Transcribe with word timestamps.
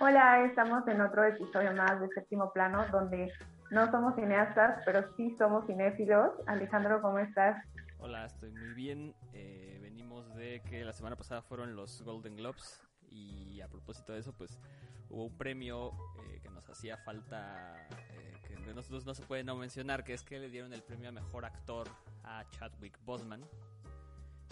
Hola, 0.00 0.44
estamos 0.44 0.86
en 0.86 1.00
otro 1.00 1.24
episodio 1.24 1.74
más 1.74 2.00
de 2.00 2.06
Séptimo 2.10 2.52
Plano, 2.52 2.86
donde 2.92 3.32
no 3.72 3.90
somos 3.90 4.14
cineastas, 4.14 4.80
pero 4.86 5.04
sí 5.16 5.34
somos 5.36 5.66
cinéfilos. 5.66 6.30
Alejandro, 6.46 7.02
¿cómo 7.02 7.18
estás? 7.18 7.60
Hola, 7.98 8.26
estoy 8.26 8.52
muy 8.52 8.74
bien. 8.74 9.12
Eh, 9.32 9.76
venimos 9.82 10.32
de 10.36 10.62
que 10.70 10.84
la 10.84 10.92
semana 10.92 11.16
pasada 11.16 11.42
fueron 11.42 11.74
los 11.74 12.00
Golden 12.02 12.36
Globes 12.36 12.80
y 13.10 13.60
a 13.60 13.66
propósito 13.66 14.12
de 14.12 14.20
eso, 14.20 14.32
pues 14.32 14.60
hubo 15.10 15.24
un 15.24 15.36
premio 15.36 15.90
eh, 16.28 16.38
que 16.42 16.48
nos 16.48 16.70
hacía 16.70 16.96
falta, 16.98 17.74
eh, 18.10 18.34
que 18.46 18.72
nosotros 18.72 19.04
no 19.04 19.14
se 19.14 19.24
puede 19.24 19.42
no 19.42 19.56
mencionar, 19.56 20.04
que 20.04 20.14
es 20.14 20.22
que 20.22 20.38
le 20.38 20.48
dieron 20.48 20.72
el 20.72 20.82
premio 20.82 21.08
a 21.08 21.12
Mejor 21.12 21.44
Actor 21.44 21.88
a 22.22 22.44
Chadwick 22.50 22.96
Boseman. 23.04 23.42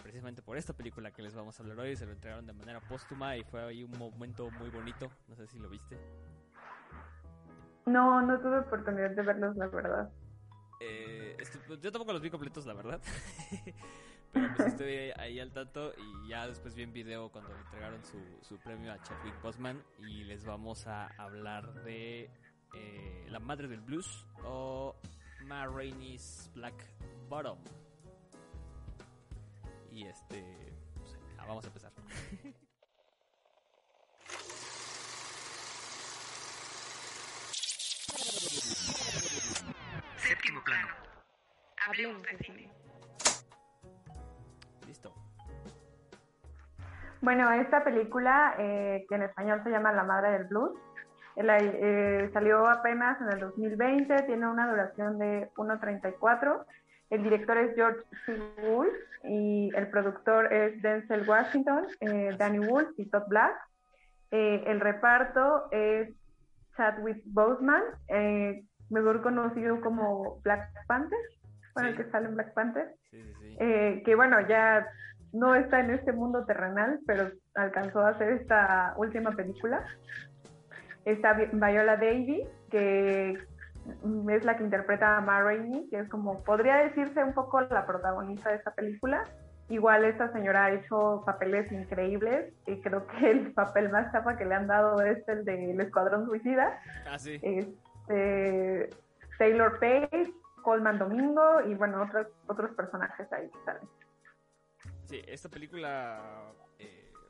Precisamente 0.06 0.40
por 0.40 0.56
esta 0.56 0.72
película 0.72 1.10
que 1.10 1.20
les 1.20 1.34
vamos 1.34 1.58
a 1.58 1.62
hablar 1.64 1.80
hoy, 1.80 1.96
se 1.96 2.06
lo 2.06 2.12
entregaron 2.12 2.46
de 2.46 2.52
manera 2.52 2.78
póstuma 2.78 3.36
y 3.36 3.42
fue 3.42 3.60
ahí 3.60 3.82
un 3.82 3.90
momento 3.98 4.48
muy 4.52 4.70
bonito. 4.70 5.10
No 5.26 5.34
sé 5.34 5.48
si 5.48 5.58
lo 5.58 5.68
viste. 5.68 5.98
No, 7.86 8.22
no 8.22 8.38
tuve 8.38 8.60
oportunidad 8.60 9.10
de 9.10 9.22
verlos, 9.22 9.56
la 9.56 9.66
verdad. 9.66 10.08
Eh, 10.80 11.36
pues, 11.66 11.80
yo 11.80 11.90
tampoco 11.90 12.12
los 12.12 12.22
vi 12.22 12.30
completos, 12.30 12.66
la 12.66 12.74
verdad. 12.74 13.00
Pero 14.32 14.48
pues 14.54 14.68
estoy 14.68 15.10
ahí 15.18 15.40
al 15.40 15.50
tanto 15.50 15.92
y 15.98 16.28
ya 16.28 16.46
después 16.46 16.76
vi 16.76 16.84
en 16.84 16.92
video 16.92 17.28
cuando 17.32 17.52
le 17.52 17.58
entregaron 17.58 18.04
su, 18.04 18.18
su 18.42 18.58
premio 18.58 18.92
a 18.92 19.02
Chadwick 19.02 19.42
Boseman 19.42 19.82
y 20.06 20.22
les 20.22 20.44
vamos 20.44 20.86
a 20.86 21.08
hablar 21.18 21.82
de 21.82 22.30
eh, 22.74 23.26
La 23.28 23.40
Madre 23.40 23.66
del 23.66 23.80
Blues 23.80 24.24
o 24.44 24.94
Ma 25.46 25.66
Rainey's 25.66 26.48
Black 26.54 26.76
Bottom. 27.28 27.58
Y 29.96 30.06
este, 30.06 30.44
pues, 30.94 31.18
vamos 31.38 31.64
a 31.64 31.68
empezar. 31.68 31.90
Séptimo 40.18 40.62
plano. 40.64 40.88
Hablemos 41.86 42.22
de 42.24 42.36
cine. 42.44 42.70
Listo. 44.86 45.14
Bueno, 47.22 47.50
esta 47.52 47.82
película, 47.82 48.54
eh, 48.58 49.06
que 49.08 49.14
en 49.14 49.22
español 49.22 49.62
se 49.64 49.70
llama 49.70 49.92
La 49.92 50.04
Madre 50.04 50.32
del 50.32 50.44
Blues, 50.44 50.78
eh, 51.36 52.28
salió 52.34 52.66
apenas 52.68 53.18
en 53.22 53.30
el 53.30 53.40
2020, 53.40 54.24
tiene 54.24 54.46
una 54.46 54.68
duración 54.68 55.18
de 55.18 55.50
1.34. 55.56 56.66
El 57.10 57.22
director 57.22 57.56
es 57.56 57.74
George 57.74 58.00
C. 58.24 58.38
Wolf 58.62 58.94
y 59.24 59.70
el 59.74 59.88
productor 59.88 60.52
es 60.52 60.80
Denzel 60.82 61.28
Washington, 61.28 61.86
eh, 62.00 62.34
Danny 62.38 62.58
Wolf 62.58 62.90
y 62.96 63.06
Todd 63.06 63.28
Black. 63.28 63.56
el 64.30 64.80
reparto 64.80 65.68
es 65.70 66.10
Chadwick 66.76 67.22
Boseman, 67.26 67.82
mejor 68.90 69.22
conocido 69.22 69.80
como 69.80 70.40
Black 70.42 70.68
Panther, 70.86 71.18
bueno, 71.76 71.90
el 71.90 71.96
que 71.96 72.10
sale 72.10 72.28
en 72.28 72.34
Black 72.34 72.54
Panther, 72.54 72.94
eh, 73.58 74.02
que 74.04 74.14
bueno, 74.14 74.40
ya 74.48 74.86
no 75.32 75.54
está 75.54 75.80
en 75.80 75.90
este 75.90 76.12
mundo 76.12 76.46
terrenal, 76.46 77.00
pero 77.06 77.30
alcanzó 77.54 78.00
a 78.00 78.10
hacer 78.10 78.32
esta 78.32 78.94
última 78.96 79.32
película. 79.32 79.84
Está 81.04 81.34
Viola 81.34 81.96
Davis, 81.98 82.48
que 82.70 83.38
es 84.30 84.44
la 84.44 84.56
que 84.56 84.64
interpreta 84.64 85.16
a 85.16 85.20
Ma 85.20 85.42
Rainey, 85.42 85.88
que 85.88 85.98
es 85.98 86.08
como, 86.08 86.42
podría 86.42 86.76
decirse 86.76 87.22
un 87.22 87.34
poco 87.34 87.60
la 87.60 87.86
protagonista 87.86 88.50
de 88.50 88.56
esta 88.56 88.72
película. 88.72 89.24
Igual 89.68 90.04
esta 90.04 90.32
señora 90.32 90.66
ha 90.66 90.72
hecho 90.72 91.22
papeles 91.26 91.70
increíbles 91.72 92.54
y 92.66 92.80
creo 92.80 93.06
que 93.06 93.30
el 93.30 93.52
papel 93.52 93.90
más 93.90 94.12
chapa 94.12 94.36
que 94.36 94.44
le 94.44 94.54
han 94.54 94.68
dado 94.68 95.00
es 95.02 95.26
el 95.28 95.44
del 95.44 95.80
Escuadrón 95.80 96.26
Suicida. 96.26 96.80
Ah, 97.08 97.18
sí. 97.18 97.40
Este, 97.42 98.90
Taylor 99.38 99.78
Pace, 99.80 100.32
Coleman 100.62 100.98
Domingo 100.98 101.62
y 101.66 101.74
bueno, 101.74 102.02
otros, 102.02 102.28
otros 102.46 102.70
personajes 102.76 103.32
ahí 103.32 103.48
que 103.50 103.58
salen. 103.64 103.88
Sí, 105.04 105.22
esta 105.26 105.48
película 105.48 106.20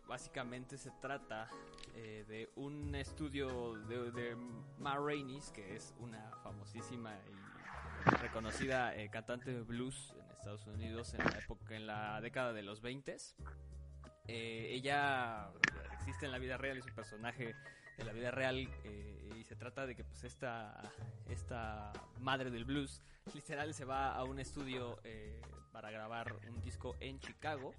básicamente 0.06 0.78
se 0.78 0.90
trata 1.00 1.48
eh, 1.94 2.24
de 2.28 2.50
un 2.56 2.94
estudio 2.94 3.74
de, 3.86 4.10
de 4.10 4.36
Ma 4.78 4.96
Rainey, 4.96 5.40
que 5.54 5.74
es 5.74 5.94
una 5.98 6.30
famosísima 6.42 7.14
y 7.16 8.10
reconocida 8.16 8.94
eh, 8.96 9.10
cantante 9.10 9.52
de 9.52 9.62
blues 9.62 10.14
en 10.18 10.30
Estados 10.30 10.66
Unidos 10.66 11.14
en 11.14 11.24
la 11.24 11.38
época, 11.38 11.74
en 11.74 11.86
la 11.86 12.20
década 12.20 12.52
de 12.52 12.62
los 12.62 12.80
20 12.80 13.16
ella 14.28 15.50
existe 15.98 16.26
en 16.26 16.32
la 16.32 16.38
vida 16.38 16.56
real, 16.56 16.78
es 16.78 16.86
un 16.86 16.94
personaje 16.94 17.54
de 17.96 18.04
la 18.04 18.12
vida 18.12 18.30
real 18.30 18.68
eh, 18.84 19.30
y 19.36 19.44
se 19.44 19.56
trata 19.56 19.86
de 19.86 19.94
que 19.94 20.04
pues 20.04 20.24
esta, 20.24 20.80
esta 21.28 21.92
madre 22.20 22.50
del 22.50 22.64
blues 22.64 23.02
literal 23.34 23.72
se 23.74 23.84
va 23.84 24.14
a 24.14 24.24
un 24.24 24.38
estudio 24.38 25.00
eh, 25.04 25.40
para 25.72 25.90
grabar 25.90 26.36
un 26.48 26.60
disco 26.60 26.96
en 27.00 27.18
Chicago 27.20 27.74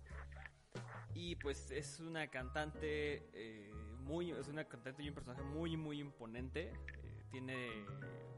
y 1.14 1.36
pues 1.36 1.72
es 1.72 2.00
una 2.00 2.28
cantante 2.28 3.30
eh, 3.34 3.72
muy 4.04 4.32
es 4.32 4.48
una 4.48 4.66
cantante 4.66 5.04
y 5.04 5.10
un 5.10 5.16
personaje 5.16 5.44
muy 5.44 5.78
muy 5.78 6.00
imponente. 6.00 6.74
Tiene 7.32 7.86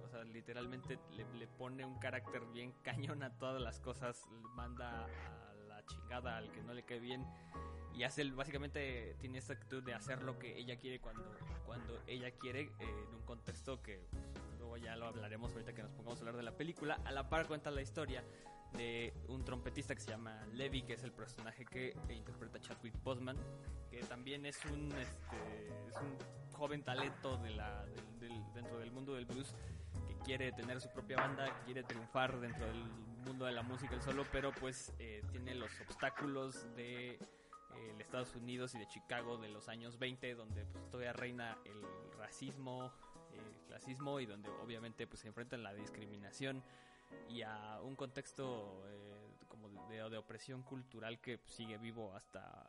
o 0.03 0.09
sea 0.09 0.23
literalmente 0.23 0.99
le, 1.11 1.25
le, 1.37 1.47
pone 1.47 1.85
un 1.85 1.99
carácter 1.99 2.41
bien 2.53 2.73
cañón 2.83 3.23
a 3.23 3.37
todas 3.37 3.61
las 3.61 3.79
cosas. 3.79 4.27
Manda 4.55 5.05
a 5.05 5.53
la 5.67 5.85
chingada 5.85 6.37
al 6.37 6.51
que 6.51 6.61
no 6.63 6.73
le 6.73 6.83
cae 6.83 6.99
bien. 6.99 7.25
Y 7.93 8.03
hace 8.03 8.23
básicamente 8.31 9.15
tiene 9.19 9.39
esta 9.39 9.53
actitud 9.53 9.83
de 9.83 9.93
hacer 9.93 10.23
lo 10.23 10.39
que 10.39 10.57
ella 10.57 10.77
quiere 10.77 11.01
cuando, 11.01 11.35
cuando 11.65 12.01
ella 12.07 12.31
quiere 12.31 12.61
eh, 12.61 12.71
en 12.79 13.13
un 13.13 13.21
contexto 13.23 13.81
que 13.81 14.07
pues, 14.11 14.23
luego 14.57 14.77
ya 14.77 14.95
lo 14.95 15.07
hablaremos 15.07 15.51
ahorita 15.51 15.73
que 15.73 15.83
nos 15.83 15.91
pongamos 15.91 16.17
a 16.19 16.21
hablar 16.21 16.37
de 16.37 16.43
la 16.43 16.55
película. 16.55 17.01
A 17.03 17.11
la 17.11 17.29
par 17.29 17.47
cuenta 17.47 17.71
la 17.71 17.81
historia 17.81 18.23
de 18.73 19.13
un 19.27 19.43
trompetista 19.43 19.95
que 19.95 20.01
se 20.01 20.11
llama 20.11 20.45
Levi, 20.53 20.83
que 20.83 20.93
es 20.93 21.03
el 21.03 21.11
personaje 21.11 21.65
que 21.65 21.95
interpreta 22.09 22.59
Chadwick 22.59 23.01
Boseman, 23.03 23.37
que 23.89 24.01
también 24.03 24.45
es 24.45 24.63
un, 24.65 24.91
este, 24.91 25.67
es 25.87 25.95
un 25.97 26.17
joven 26.53 26.83
talento 26.83 27.37
de 27.37 27.51
la, 27.51 27.85
dentro 28.53 28.79
del 28.79 28.91
mundo 28.91 29.13
del 29.15 29.25
blues 29.25 29.53
que 30.07 30.15
quiere 30.23 30.51
tener 30.51 30.81
su 30.81 30.89
propia 30.89 31.17
banda, 31.17 31.63
quiere 31.65 31.83
triunfar 31.83 32.39
dentro 32.39 32.65
del 32.67 32.83
mundo 33.25 33.45
de 33.45 33.51
la 33.51 33.63
música 33.63 33.95
el 33.95 34.01
solo, 34.01 34.25
pero 34.31 34.51
pues 34.51 34.93
eh, 34.99 35.21
tiene 35.31 35.55
los 35.55 35.71
obstáculos 35.81 36.75
de 36.75 37.19
el 37.75 38.01
Estados 38.01 38.35
Unidos 38.35 38.75
y 38.75 38.79
de 38.79 38.87
Chicago 38.87 39.37
de 39.37 39.49
los 39.49 39.69
años 39.69 39.97
20, 39.99 40.35
donde 40.35 40.65
pues, 40.65 40.89
todavía 40.89 41.13
reina 41.13 41.57
el 41.65 41.81
racismo, 42.17 42.91
el 43.33 43.65
clasismo 43.67 44.19
y 44.19 44.25
donde 44.25 44.49
obviamente 44.63 45.07
pues, 45.07 45.21
se 45.21 45.27
enfrentan 45.27 45.63
la 45.63 45.73
discriminación 45.73 46.63
y 47.29 47.41
a 47.41 47.79
un 47.83 47.95
contexto 47.95 48.83
eh, 48.87 49.45
como 49.47 49.69
de, 49.87 50.09
de, 50.09 50.17
opresión 50.17 50.63
cultural 50.63 51.19
que 51.19 51.39
sigue 51.45 51.77
vivo 51.77 52.13
hasta, 52.15 52.67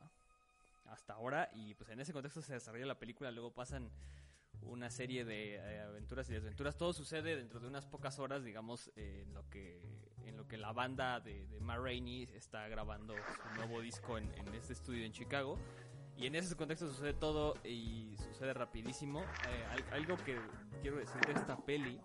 hasta 0.87 1.15
ahora 1.15 1.51
y 1.55 1.75
pues 1.75 1.91
en 1.91 2.01
ese 2.01 2.13
contexto 2.13 2.43
se 2.43 2.55
desarrolla 2.55 2.87
la 2.87 2.99
película, 2.99 3.31
luego 3.31 3.53
pasan 3.53 3.91
una 4.63 4.91
serie 4.91 5.25
de 5.25 5.55
eh, 5.57 5.81
aventuras 5.81 6.29
y 6.31 6.35
desventuras. 6.35 6.77
Todo 6.77 6.93
sucede 6.93 7.37
dentro 7.37 7.61
de 7.61 7.69
unas 7.69 7.87
pocas 7.87 8.19
horas, 8.19 8.45
digamos, 8.45 8.91
eh, 8.97 9.25
en 9.27 9.35
lo 9.35 9.49
que 9.49 9.81
en 10.27 10.37
lo 10.37 10.47
que 10.47 10.59
la 10.59 10.73
banda 10.73 11.19
de, 11.19 11.47
de 11.47 12.37
está 12.37 12.69
grabando 12.69 13.15
su 13.15 13.57
nuevo 13.57 13.81
disco 13.81 14.19
en, 14.19 14.31
este 14.55 14.75
estudio 14.75 15.05
en 15.05 15.13
Chicago. 15.13 15.59
Y 16.17 16.27
en 16.27 16.35
ese 16.35 16.55
contexto 16.55 16.89
sucede 16.89 17.15
todo 17.15 17.55
y 17.65 18.15
sucede 18.19 18.53
rapidísimo. 18.53 19.25
Algo 19.91 20.17
que 20.19 20.39
quiero 20.83 20.99
decir 20.99 21.21
de 21.23 21.33
esta 21.33 21.57
peli 21.57 21.99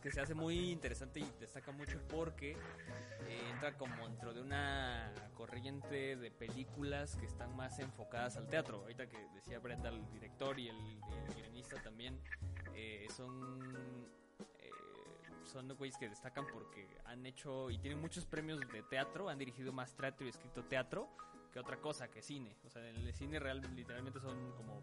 que 0.00 0.10
se 0.10 0.20
hace 0.20 0.34
muy 0.34 0.70
interesante 0.70 1.20
y 1.20 1.32
destaca 1.40 1.72
mucho 1.72 2.00
porque 2.08 2.52
eh, 2.52 3.50
entra 3.52 3.76
como 3.76 4.08
dentro 4.08 4.32
de 4.32 4.40
una 4.40 5.12
corriente 5.34 6.16
de 6.16 6.30
películas 6.30 7.16
que 7.16 7.26
están 7.26 7.54
más 7.56 7.78
enfocadas 7.78 8.36
al 8.36 8.48
teatro. 8.48 8.78
Ahorita 8.78 9.08
que 9.08 9.18
decía 9.34 9.58
Brenda, 9.58 9.88
el 9.88 10.08
director 10.10 10.58
y 10.58 10.68
el, 10.68 10.76
el 10.76 11.34
guionista 11.34 11.82
también 11.82 12.20
eh, 12.74 13.06
son 13.16 14.08
eh, 14.58 14.70
son 15.44 15.68
güeyes 15.76 15.96
que 15.96 16.08
destacan 16.08 16.46
porque 16.52 16.88
han 17.04 17.24
hecho 17.26 17.70
y 17.70 17.78
tienen 17.78 18.00
muchos 18.00 18.26
premios 18.26 18.60
de 18.60 18.82
teatro, 18.82 19.28
han 19.28 19.38
dirigido 19.38 19.72
más 19.72 19.94
teatro 19.96 20.26
y 20.26 20.30
escrito 20.30 20.64
teatro 20.64 21.08
que 21.52 21.58
otra 21.58 21.80
cosa, 21.80 22.08
que 22.08 22.22
cine. 22.22 22.56
O 22.64 22.70
sea, 22.70 22.86
en 22.88 22.96
el 22.96 23.14
cine 23.14 23.38
real 23.38 23.62
literalmente 23.74 24.20
son 24.20 24.52
como 24.52 24.82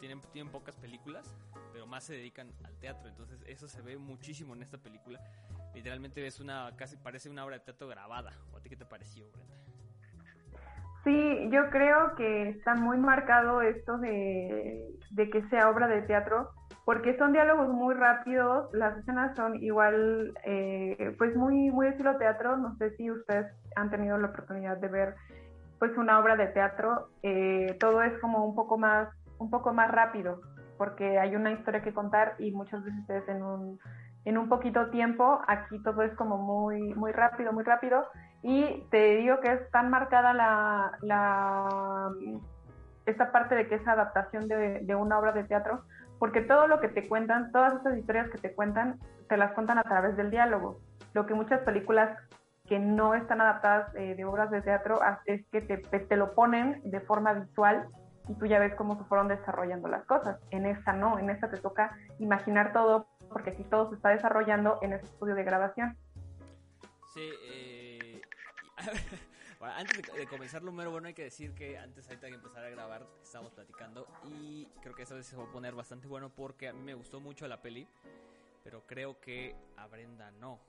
tienen, 0.00 0.20
tienen 0.32 0.50
pocas 0.50 0.74
películas, 0.76 1.34
pero 1.72 1.86
más 1.86 2.04
se 2.04 2.14
dedican 2.14 2.48
al 2.64 2.76
teatro. 2.78 3.08
Entonces 3.08 3.42
eso 3.46 3.68
se 3.68 3.82
ve 3.82 3.96
muchísimo 3.98 4.54
en 4.54 4.62
esta 4.62 4.78
película. 4.78 5.20
Literalmente 5.74 6.26
es 6.26 6.40
una, 6.40 6.74
casi 6.76 6.96
parece 6.96 7.30
una 7.30 7.44
obra 7.44 7.58
de 7.58 7.64
teatro 7.64 7.86
grabada. 7.86 8.32
¿O 8.52 8.56
a 8.56 8.60
ti 8.60 8.68
qué 8.68 8.76
te 8.76 8.86
pareció, 8.86 9.30
Brenda? 9.30 9.54
Sí, 11.04 11.48
yo 11.50 11.70
creo 11.70 12.14
que 12.14 12.50
está 12.50 12.74
muy 12.74 12.98
marcado 12.98 13.62
esto 13.62 13.96
de, 13.98 14.86
de 15.10 15.30
que 15.30 15.42
sea 15.48 15.70
obra 15.70 15.88
de 15.88 16.02
teatro, 16.02 16.50
porque 16.84 17.16
son 17.16 17.32
diálogos 17.32 17.68
muy 17.68 17.94
rápidos, 17.94 18.68
las 18.74 18.98
escenas 18.98 19.34
son 19.34 19.62
igual, 19.62 20.34
eh, 20.44 21.14
pues 21.16 21.34
muy, 21.36 21.70
muy 21.70 21.86
estilo 21.86 22.18
teatro. 22.18 22.56
No 22.58 22.76
sé 22.76 22.94
si 22.96 23.10
ustedes 23.10 23.46
han 23.76 23.90
tenido 23.90 24.18
la 24.18 24.28
oportunidad 24.28 24.76
de 24.76 24.88
ver 24.88 25.14
pues 25.78 25.96
una 25.96 26.18
obra 26.18 26.36
de 26.36 26.48
teatro, 26.48 27.08
eh, 27.22 27.74
todo 27.80 28.02
es 28.02 28.12
como 28.20 28.44
un 28.44 28.54
poco 28.54 28.76
más 28.76 29.08
un 29.40 29.50
poco 29.50 29.72
más 29.72 29.90
rápido. 29.90 30.40
porque 30.78 31.18
hay 31.18 31.36
una 31.36 31.50
historia 31.52 31.82
que 31.82 31.92
contar 31.92 32.36
y 32.38 32.52
muchas 32.52 32.82
veces 32.82 33.10
es 33.10 33.28
en 33.28 33.42
un, 33.42 33.78
en 34.24 34.38
un 34.38 34.48
poquito 34.48 34.88
tiempo, 34.88 35.42
aquí 35.46 35.78
todo 35.82 36.00
es 36.00 36.14
como 36.14 36.38
muy, 36.38 36.94
muy 36.94 37.12
rápido, 37.12 37.52
muy 37.52 37.64
rápido, 37.64 38.06
y 38.42 38.82
te 38.90 39.16
digo 39.16 39.40
que 39.40 39.52
es 39.52 39.70
tan 39.72 39.90
marcada 39.90 40.32
la, 40.32 40.92
la 41.02 42.08
esta 43.04 43.30
parte 43.30 43.56
de 43.56 43.68
que 43.68 43.74
es 43.74 43.86
adaptación 43.86 44.48
de, 44.48 44.80
de 44.80 44.94
una 44.94 45.18
obra 45.18 45.32
de 45.32 45.44
teatro, 45.44 45.82
porque 46.18 46.40
todo 46.40 46.66
lo 46.66 46.80
que 46.80 46.88
te 46.88 47.06
cuentan, 47.08 47.52
todas 47.52 47.74
estas 47.74 47.98
historias 47.98 48.30
que 48.30 48.38
te 48.38 48.54
cuentan, 48.54 48.98
te 49.28 49.36
las 49.36 49.52
cuentan 49.52 49.76
a 49.76 49.82
través 49.82 50.16
del 50.16 50.30
diálogo. 50.30 50.78
Lo 51.12 51.26
que 51.26 51.34
muchas 51.34 51.60
películas 51.60 52.16
que 52.70 52.78
no 52.78 53.14
están 53.14 53.40
adaptadas 53.40 53.94
eh, 53.96 54.14
de 54.14 54.24
obras 54.24 54.50
de 54.50 54.62
teatro 54.62 55.00
es 55.26 55.44
que 55.48 55.60
te, 55.60 55.76
te, 55.76 56.16
lo 56.16 56.34
ponen 56.34 56.80
de 56.84 57.00
forma 57.00 57.32
visual 57.32 57.88
y 58.30 58.34
tú 58.34 58.46
ya 58.46 58.60
ves 58.60 58.74
cómo 58.76 58.96
se 58.96 59.04
fueron 59.04 59.26
desarrollando 59.26 59.88
las 59.88 60.04
cosas. 60.04 60.38
En 60.50 60.64
esta 60.64 60.92
no, 60.92 61.18
en 61.18 61.30
esta 61.30 61.50
te 61.50 61.56
toca 61.56 61.98
imaginar 62.20 62.72
todo 62.72 63.08
porque 63.28 63.50
aquí 63.50 63.64
todo 63.64 63.88
se 63.88 63.96
está 63.96 64.10
desarrollando 64.10 64.78
en 64.82 64.92
este 64.92 65.06
estudio 65.06 65.34
de 65.34 65.42
grabación. 65.42 65.96
Sí, 67.12 67.28
eh, 67.42 68.22
bueno, 69.58 69.74
antes 69.76 70.14
de, 70.14 70.26
comenzar 70.28 70.62
lo 70.62 70.70
mero 70.70 70.92
bueno 70.92 71.08
hay 71.08 71.14
que 71.14 71.24
decir 71.24 71.54
que 71.54 71.76
antes 71.76 72.06
ahorita 72.06 72.28
de 72.28 72.34
empezar 72.34 72.64
a 72.64 72.70
grabar 72.70 73.04
estábamos 73.20 73.52
platicando 73.52 74.06
y 74.24 74.66
creo 74.80 74.94
que 74.94 75.02
esta 75.02 75.16
vez 75.16 75.26
se 75.26 75.36
va 75.36 75.44
a 75.44 75.50
poner 75.50 75.74
bastante 75.74 76.06
bueno 76.06 76.30
porque 76.30 76.68
a 76.68 76.72
mí 76.72 76.82
me 76.82 76.94
gustó 76.94 77.20
mucho 77.20 77.48
la 77.48 77.60
peli, 77.60 77.88
pero 78.62 78.86
creo 78.86 79.20
que 79.20 79.56
a 79.76 79.88
Brenda 79.88 80.30
no. 80.30 80.60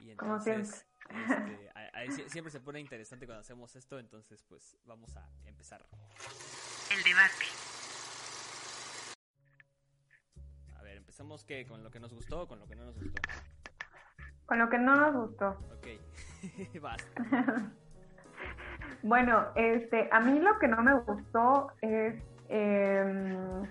Y 0.00 0.10
entonces, 0.10 0.86
este, 2.04 2.28
siempre 2.28 2.50
se 2.50 2.60
pone 2.60 2.80
interesante 2.80 3.26
cuando 3.26 3.40
hacemos 3.40 3.74
esto, 3.76 3.98
entonces 3.98 4.42
pues 4.42 4.76
vamos 4.84 5.16
a 5.16 5.28
empezar. 5.44 5.84
El 6.90 7.02
debate. 7.02 7.44
A 10.78 10.82
ver, 10.82 10.96
empezamos 10.96 11.44
que 11.44 11.66
con 11.66 11.82
lo 11.82 11.90
que 11.90 12.00
nos 12.00 12.12
gustó 12.12 12.42
o 12.42 12.48
con 12.48 12.58
lo 12.58 12.66
que 12.66 12.76
no 12.76 12.84
nos 12.84 12.94
gustó. 12.96 13.22
Con 14.46 14.58
lo 14.58 14.68
que 14.68 14.78
no 14.78 14.94
nos 14.94 15.14
gustó. 15.14 15.50
Ok, 15.72 16.80
basta. 16.80 17.22
bueno, 19.02 19.46
este, 19.54 20.08
a 20.12 20.20
mí 20.20 20.38
lo 20.38 20.58
que 20.58 20.68
no 20.68 20.82
me 20.82 20.94
gustó 21.00 21.72
es 21.80 22.22
eh, 22.48 23.62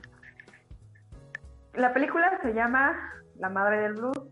la 1.74 1.94
película 1.94 2.40
se 2.42 2.54
llama 2.54 3.14
La 3.38 3.50
Madre 3.50 3.82
del 3.82 3.94
Blues 3.94 4.23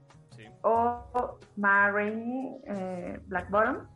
o 0.63 1.37
Ma 1.57 1.91
Rainey 1.91 2.61
eh, 2.65 3.19
Black 3.27 3.49
Bottom. 3.49 3.87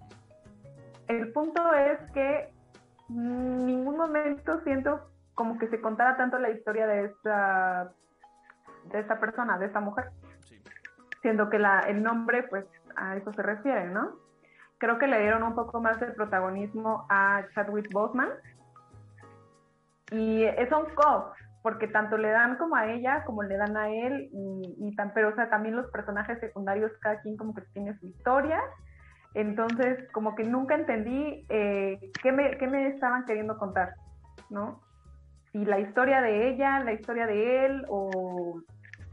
El 1.08 1.32
punto 1.34 1.74
es 1.74 2.00
que 2.12 2.54
en 3.10 3.66
ningún 3.66 3.98
momento 3.98 4.60
siento 4.64 5.10
como 5.36 5.58
que 5.58 5.68
se 5.68 5.80
contara 5.80 6.18
tanto 6.18 6.40
la 6.40 6.50
historia 6.50 6.88
de 6.88 7.06
esta 7.06 7.92
de 8.92 9.00
esta 9.00 9.20
persona, 9.20 9.58
de 9.58 9.68
esta 9.68 9.80
mujer. 9.80 10.12
Siendo 11.22 11.50
que 11.50 11.60
la, 11.60 11.80
el 11.82 12.04
nombre, 12.04 12.44
pues, 12.44 12.66
a 12.96 13.16
eso 13.18 13.34
se 13.34 13.42
refiere, 13.42 13.90
¿no? 13.90 14.12
Creo 14.78 14.98
que 15.00 15.08
le 15.08 15.20
dieron 15.20 15.44
un 15.44 15.56
poco 15.56 15.82
más 15.82 16.00
de 16.00 16.08
protagonismo 16.08 17.06
a 17.10 17.44
Chadwick 17.54 17.92
Boseman. 17.92 18.30
Y 20.12 20.46
son 20.70 20.86
cos, 20.94 21.26
porque 21.66 21.88
tanto 21.88 22.16
le 22.16 22.30
dan 22.30 22.58
como 22.58 22.76
a 22.76 22.92
ella, 22.92 23.24
como 23.26 23.42
le 23.42 23.58
dan 23.58 23.76
a 23.76 23.90
él, 23.90 24.30
y, 24.32 24.96
tan, 24.96 25.12
pero 25.16 25.30
o 25.30 25.34
sea, 25.34 25.50
también 25.50 25.76
los 25.76 25.90
personajes 25.90 26.40
secundarios, 26.40 26.92
cada 27.02 27.22
quien 27.22 27.38
como 27.38 27.56
que 27.56 27.62
tiene 27.74 27.98
su 27.98 28.06
historia. 28.06 28.62
Entonces, 29.34 30.08
como 30.12 30.36
que 30.36 30.44
nunca 30.44 30.76
entendí 30.76 31.44
eh, 31.50 32.12
qué, 32.22 32.32
me, 32.32 32.56
qué 32.60 32.68
me 32.68 32.90
estaban 32.90 33.26
queriendo 33.26 33.58
contar, 33.58 33.96
¿no? 34.52 34.80
Si 35.54 35.66
la 35.66 35.80
historia 35.80 36.22
de 36.22 36.50
ella, 36.50 36.82
la 36.82 36.94
historia 36.94 37.26
de 37.26 37.66
él, 37.66 37.84
o 37.90 38.62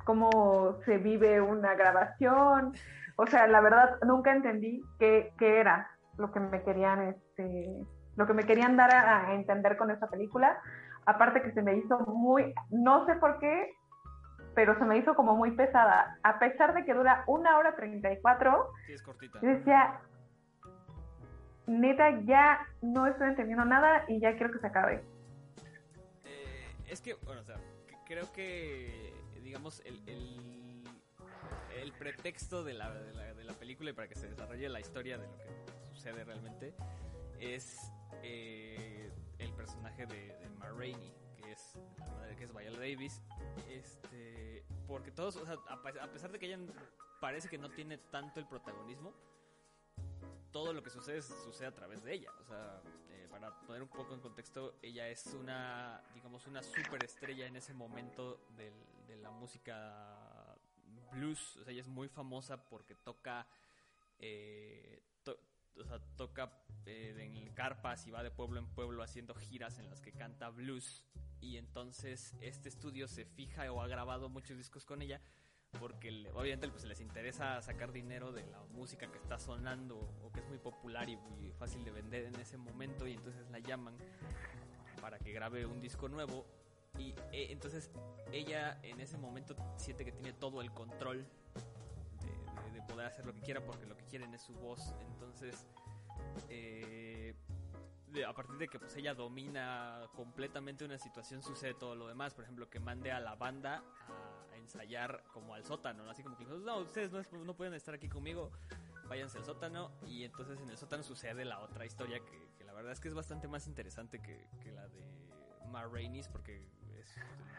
cómo 0.05 0.77
se 0.85 0.99
vive 0.99 1.41
una 1.41 1.75
grabación. 1.75 2.75
O 3.17 3.27
sea, 3.29 3.47
la 3.47 3.63
verdad, 3.63 3.97
nunca 4.07 4.31
entendí 4.31 4.83
qué, 4.99 5.33
qué 5.39 5.59
era 5.59 5.89
lo 6.19 6.31
que 6.31 6.41
me 6.41 6.63
querían, 6.63 7.01
este, 7.01 7.67
lo 8.15 8.27
que 8.27 8.35
me 8.35 8.45
querían 8.45 8.77
dar 8.77 8.95
a 8.95 9.33
entender 9.33 9.79
con 9.79 9.91
esta 9.91 10.09
película 10.09 10.61
aparte 11.07 11.43
que 11.43 11.53
se 11.53 11.63
me 11.63 11.77
hizo 11.77 11.99
muy, 12.01 12.55
no 12.71 13.07
sé 13.07 13.15
por 13.17 13.39
qué, 13.39 13.75
pero 14.55 14.79
se 14.79 14.85
me 14.85 14.99
hizo 14.99 15.15
como 15.15 15.35
muy 15.37 15.53
pesada. 15.53 16.19
A 16.23 16.39
pesar 16.39 16.75
de 16.75 16.85
que 16.85 16.95
dura 16.95 17.25
una 17.27 17.59
hora 17.59 17.75
34, 17.75 18.71
sí, 18.87 18.93
es 18.93 19.03
cortita. 19.03 19.41
yo 19.41 19.49
decía, 19.49 20.01
neta, 21.67 22.21
ya 22.25 22.67
no 22.83 23.07
estoy 23.07 23.29
entendiendo 23.29 23.65
nada 23.65 24.05
y 24.09 24.21
ya 24.21 24.37
quiero 24.37 24.53
que 24.53 24.59
se 24.59 24.67
acabe. 24.67 25.05
Eh, 26.25 26.77
es 26.87 27.01
que, 27.01 27.15
bueno, 27.25 27.41
o 27.41 27.45
sea, 27.45 27.57
creo 28.07 28.31
que, 28.33 29.15
digamos, 29.43 29.83
el, 29.87 30.03
el, 30.09 31.93
pretexto 31.99 32.65
de 32.65 32.75
la, 32.75 32.93
de, 32.93 33.13
la, 33.13 33.35
de 33.35 33.45
la 33.45 33.53
película 33.53 33.91
y 33.91 33.93
para 33.93 34.09
que 34.09 34.15
se 34.15 34.29
desarrolle 34.29 34.69
la 34.69 34.81
historia 34.81 35.19
de 35.19 35.27
lo 35.27 35.37
que 35.37 35.45
sucede 35.93 36.25
realmente 36.25 36.75
es 37.39 37.93
eh, 38.23 39.11
el 39.43 39.53
personaje 39.53 40.07
de, 40.07 40.39
de 40.39 40.49
que 41.37 41.53
es 41.53 41.77
la 41.99 42.07
madre 42.07 42.37
que 42.37 42.45
es 42.45 42.55
Viola 42.55 42.79
Davis, 42.79 43.21
este, 43.69 44.65
porque 44.87 45.11
todos, 45.11 45.37
a, 45.69 45.83
pesar 46.13 46.31
de 46.33 46.39
que 46.39 46.47
ella 46.47 46.59
parece 47.21 47.49
que 47.49 47.59
no 47.59 47.71
tiene 47.71 47.99
tanto 47.99 48.41
el 48.41 48.47
protagonismo, 48.47 49.13
todo 50.51 50.73
lo 50.73 50.83
que 50.83 50.91
sucede 50.91 51.23
sucede 51.23 51.67
a 51.67 51.75
través 51.75 52.03
de 52.05 52.15
ella, 52.15 52.31
o 52.41 52.45
sea, 52.45 52.83
eh, 53.11 53.27
para 53.31 53.59
poner 53.61 53.83
un 53.83 53.89
poco 53.89 54.15
en 54.15 54.21
contexto, 54.21 54.77
ella 54.83 55.09
es 55.09 55.27
una, 55.35 56.03
digamos, 56.15 56.47
una 56.47 56.63
superestrella 56.63 57.47
en 57.47 57.57
ese 57.57 57.75
momento 57.75 58.47
del, 58.57 58.75
de 59.07 59.17
la 59.17 59.31
música 59.31 60.57
blues, 61.11 61.57
o 61.57 61.65
sea, 61.65 61.73
ella 61.73 61.83
es 61.83 61.89
muy 61.89 62.09
famosa 62.09 62.65
porque 62.69 62.95
toca 62.95 63.47
eh, 64.19 65.03
toca 66.17 66.53
eh, 66.87 67.15
en 67.19 67.53
carpas 67.55 68.07
y 68.07 68.11
va 68.11 68.23
de 68.23 68.31
pueblo 68.31 68.59
en 68.59 68.67
pueblo 68.67 69.03
haciendo 69.03 69.35
giras 69.35 69.79
en 69.79 69.89
las 69.89 70.01
que 70.01 70.13
canta 70.13 70.51
blues. 70.51 71.05
Y 71.41 71.57
entonces 71.57 72.35
este 72.41 72.69
estudio 72.69 73.09
se 73.09 73.25
fija 73.25 73.71
o 73.73 73.81
ha 73.81 73.89
grabado 73.89 74.29
muchos 74.29 74.57
discos 74.57 74.85
con 74.85 75.03
ella 75.03 75.21
porque 75.79 76.31
obviamente 76.35 76.69
pues, 76.69 76.85
les 76.85 77.01
interesa 77.01 77.61
sacar 77.63 77.93
dinero 77.93 78.33
de 78.33 78.45
la 78.47 78.63
música 78.73 79.11
que 79.11 79.19
está 79.19 79.39
sonando 79.39 79.97
o 80.23 80.31
que 80.31 80.41
es 80.41 80.47
muy 80.47 80.59
popular 80.59 81.09
y 81.09 81.17
muy 81.17 81.51
fácil 81.53 81.85
de 81.85 81.91
vender 81.91 82.27
en 82.27 82.37
ese 82.37 82.59
momento 82.59 83.07
y 83.07 83.15
entonces 83.15 83.49
la 83.51 83.59
llaman 83.59 83.97
para 85.01 85.19
que 85.19 85.33
grabe 85.33 85.67
un 85.67 85.81
disco 85.81 86.09
nuevo 86.09 86.47
y 86.99 87.15
eh, 87.33 87.49
entonces 87.51 87.91
ella 88.33 88.79
en 88.83 89.01
ese 89.01 89.17
momento 89.17 89.57
siente 89.77 90.05
que 90.05 90.13
tiene 90.13 90.33
todo 90.35 90.61
el 90.61 90.71
control 90.73 91.27
poder 92.93 93.07
hacer 93.07 93.25
lo 93.25 93.35
que 93.35 93.41
quiera 93.41 93.65
porque 93.65 93.87
lo 93.87 93.97
que 93.97 94.05
quieren 94.05 94.35
es 94.35 94.43
su 94.43 94.53
voz. 94.55 94.95
Entonces, 95.01 95.67
eh, 96.49 97.35
a 98.27 98.35
partir 98.35 98.57
de 98.59 98.69
que 98.69 98.79
pues 98.79 98.95
ella 98.97 99.15
domina 99.15 100.07
completamente 100.15 100.85
una 100.85 100.99
situación, 100.99 101.43
sucede 101.43 101.75
todo 101.75 101.95
lo 101.95 102.09
demás. 102.09 102.35
Por 102.35 102.45
ejemplo, 102.45 102.69
que 102.69 102.81
mande 102.81 103.11
a 103.11 103.21
la 103.21 103.35
banda 103.35 103.83
a 104.53 104.57
ensayar 104.57 105.25
como 105.33 105.55
al 105.55 105.65
sótano, 105.65 106.09
así 106.11 106.23
como 106.23 106.37
que 106.37 106.45
no, 106.45 106.79
ustedes 106.79 107.11
no, 107.33 107.55
pueden 107.55 107.75
estar 107.75 107.95
aquí 107.95 108.09
conmigo, 108.09 108.53
váyanse 109.09 109.39
al 109.39 109.45
sótano. 109.45 109.93
Y 110.07 110.25
entonces 110.25 110.61
en 110.61 110.69
el 110.69 110.77
sótano 110.77 111.03
sucede 111.03 111.45
la 111.45 111.61
otra 111.61 111.87
historia 111.87 112.21
que, 112.21 112.65
la 112.65 112.73
verdad 112.75 112.93
es 112.93 113.01
que 113.01 113.09
es 113.09 113.15
bastante 113.15 113.49
más 113.49 113.67
interesante 113.67 114.21
que, 114.21 114.73
la 114.73 114.89
de 114.89 115.07
Ma 115.69 115.87
Rainey's 115.87 116.29
porque 116.29 116.69
es, 116.99 117.17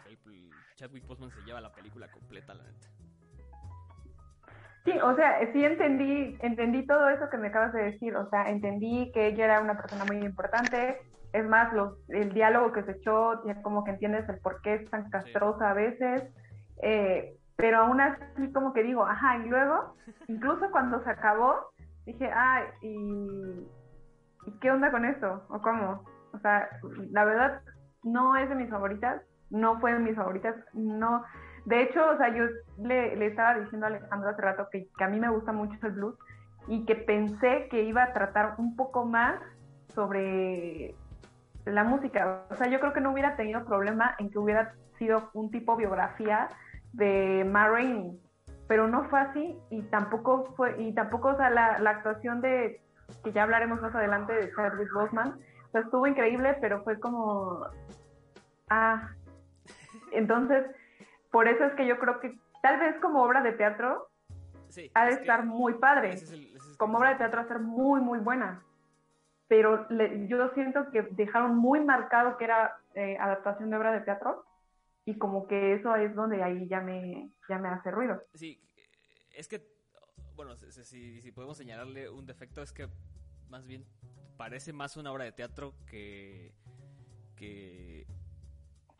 el, 0.08 0.52
Chadwick 0.76 1.06
Postman 1.06 1.32
se 1.32 1.42
lleva 1.42 1.62
la 1.62 1.72
película 1.72 2.12
completa, 2.12 2.54
la 2.54 2.64
neta. 2.64 2.90
Sí, 4.86 4.92
o 5.02 5.16
sea, 5.16 5.40
sí 5.54 5.64
entendí, 5.64 6.38
entendí 6.42 6.86
todo 6.86 7.08
eso 7.08 7.30
que 7.30 7.38
me 7.38 7.48
acabas 7.48 7.72
de 7.74 7.84
decir, 7.84 8.16
o 8.18 8.30
sea, 8.30 8.50
entendí 8.50 9.12
que 9.14 9.28
ella 9.28 9.46
era 9.46 9.62
una 9.62 9.78
persona 9.78 10.04
muy 10.04 10.18
importante, 10.18 10.98
es 11.32 11.48
más, 11.48 11.72
los, 11.74 11.98
el 12.10 12.34
diálogo 12.34 12.74
que 12.74 12.84
se 12.84 12.92
echó, 12.92 13.46
ya 13.46 13.62
como 13.62 13.84
que 13.86 13.92
entiendes 13.92 14.28
el 14.28 14.40
por 14.40 14.62
qué 14.62 14.76
es 14.76 14.90
tan 14.90 15.10
castrosa 15.10 15.72
a 15.72 15.74
veces, 15.74 16.24
eh, 16.82 17.38
pero 17.56 17.80
aún 17.80 18.02
así 18.02 18.52
como 18.52 18.74
que 18.74 18.84
digo, 18.84 19.06
ajá, 19.06 19.38
y 19.38 19.48
luego, 19.48 19.96
incluso 20.28 20.70
cuando 20.72 21.02
se 21.04 21.10
acabó, 21.10 21.72
dije, 22.06 22.30
ay, 22.34 22.66
¿y, 22.82 23.68
¿y 24.46 24.60
qué 24.60 24.70
onda 24.70 24.92
con 24.92 25.06
esto? 25.06 25.44
¿O 25.50 25.62
cómo? 25.62 26.04
O 26.34 26.40
sea, 26.40 26.68
la 27.12 27.24
verdad, 27.24 27.62
no 28.04 28.36
es 28.36 28.50
de 28.50 28.56
mis 28.56 28.70
favoritas, 28.70 29.22
no 29.50 29.80
fue 29.80 29.94
de 29.94 30.00
mis 30.00 30.16
favoritas, 30.16 30.56
no, 30.74 31.24
de 31.66 31.82
hecho, 31.82 32.02
o 32.10 32.18
sea, 32.18 32.30
yo 32.30 32.44
le, 32.78 33.26
estaba 33.26 33.60
diciendo 33.60 33.86
a 33.86 33.90
Alejandro 33.90 34.30
hace 34.30 34.42
rato 34.42 34.68
que, 34.72 34.88
a 35.00 35.08
mí 35.08 35.20
me 35.20 35.30
gusta 35.30 35.52
mucho 35.52 35.76
el 35.84 35.94
blues 35.94 36.16
y 36.68 36.86
que 36.86 36.96
pensé 36.96 37.68
que 37.70 37.84
iba 37.84 38.04
a 38.04 38.14
tratar 38.14 38.56
un 38.58 38.76
poco 38.76 39.06
más 39.06 39.40
sobre 39.94 40.96
la 41.66 41.84
música. 41.84 42.46
O 42.50 42.56
sea, 42.56 42.68
yo 42.68 42.80
creo 42.80 42.94
que 42.94 43.02
no 43.02 43.12
hubiera 43.12 43.36
tenido 43.36 43.64
problema 43.66 44.16
en 44.20 44.30
que 44.30 44.40
hubiera 44.40 44.74
sido 44.98 45.30
un 45.34 45.52
tipo 45.52 45.76
biografía 45.76 46.50
de 46.92 47.48
Ma 47.50 47.70
Rainey, 47.70 48.20
pero 48.68 48.88
no 48.88 49.06
fue 49.06 49.22
así 49.22 49.58
y 49.70 49.82
tampoco 49.84 50.54
fue, 50.56 50.82
y 50.82 50.94
tampoco, 50.94 51.30
o 51.30 51.38
sea, 51.38 51.50
la, 51.50 51.80
la 51.80 51.92
actuación 51.92 52.42
de, 52.42 52.82
que 53.24 53.32
ya 53.32 53.44
hablaremos 53.44 53.82
más 53.82 53.96
adelante 53.96 54.34
de 54.34 54.52
Chadwick 54.54 54.92
Boseman, 54.94 55.30
o 55.30 55.72
sea, 55.72 55.82
estuvo 55.82 56.06
increíble, 56.08 56.58
pero 56.62 56.84
fue 56.84 57.00
como, 57.00 57.66
ah, 58.70 59.10
Entonces, 60.12 60.66
por 61.34 61.48
eso 61.48 61.64
es 61.66 61.74
que 61.74 61.88
yo 61.88 61.98
creo 61.98 62.20
que 62.20 62.38
tal 62.62 62.80
vez 62.80 62.96
como 63.02 63.24
obra 63.24 63.42
de 63.42 63.54
teatro 63.54 64.08
Sí, 64.70 64.92
ha 64.94 65.06
de 65.06 65.14
es 65.14 65.20
estar 65.22 65.44
muy 65.46 65.74
padre. 65.74 66.14
ese 66.14 66.26
es 66.26 66.32
el- 66.32 66.46
ese 66.48 66.58
es 66.58 66.68
el- 66.68 66.78
Como 66.78 67.00
obra 67.00 67.10
de 67.10 67.16
teatro 67.16 67.40
va 67.40 67.46
a 67.46 67.48
ser 67.48 67.60
muy, 67.60 68.00
muy 68.02 68.20
buena. 68.20 68.64
Pero 69.48 69.88
le- 69.90 70.28
yo 70.28 70.50
siento 70.54 70.90
que 70.92 71.02
dejaron 71.12 71.58
muy 71.58 71.80
marcado 71.80 72.38
que 72.38 72.44
era 72.46 72.78
eh, 72.96 73.18
adaptación 73.20 73.72
de 73.72 73.78
obra 73.78 73.92
de 73.92 74.02
teatro 74.02 74.46
y 75.06 75.18
como 75.18 75.48
que 75.48 75.74
eso 75.74 75.96
es 75.96 76.14
donde 76.14 76.44
ahí 76.44 76.68
ya 76.68 76.80
me, 76.82 77.32
ya 77.50 77.58
me 77.58 77.70
hace 77.70 77.90
ruido. 77.90 78.22
Sí, 78.36 78.62
es 79.36 79.48
que, 79.48 79.66
bueno, 80.36 80.56
si, 80.56 80.72
si- 80.84 81.20
si 81.22 81.32
podemos 81.32 81.58
señalarle 81.58 82.10
un 82.12 82.28
defecto 82.28 82.62
es 82.62 82.72
que 82.72 82.88
más 83.50 83.66
bien 83.66 83.84
parece 84.38 84.72
más 84.74 84.96
una 84.98 85.12
obra 85.12 85.24
de 85.24 85.32
teatro 85.32 85.74
que, 85.90 86.54
que, 87.36 88.06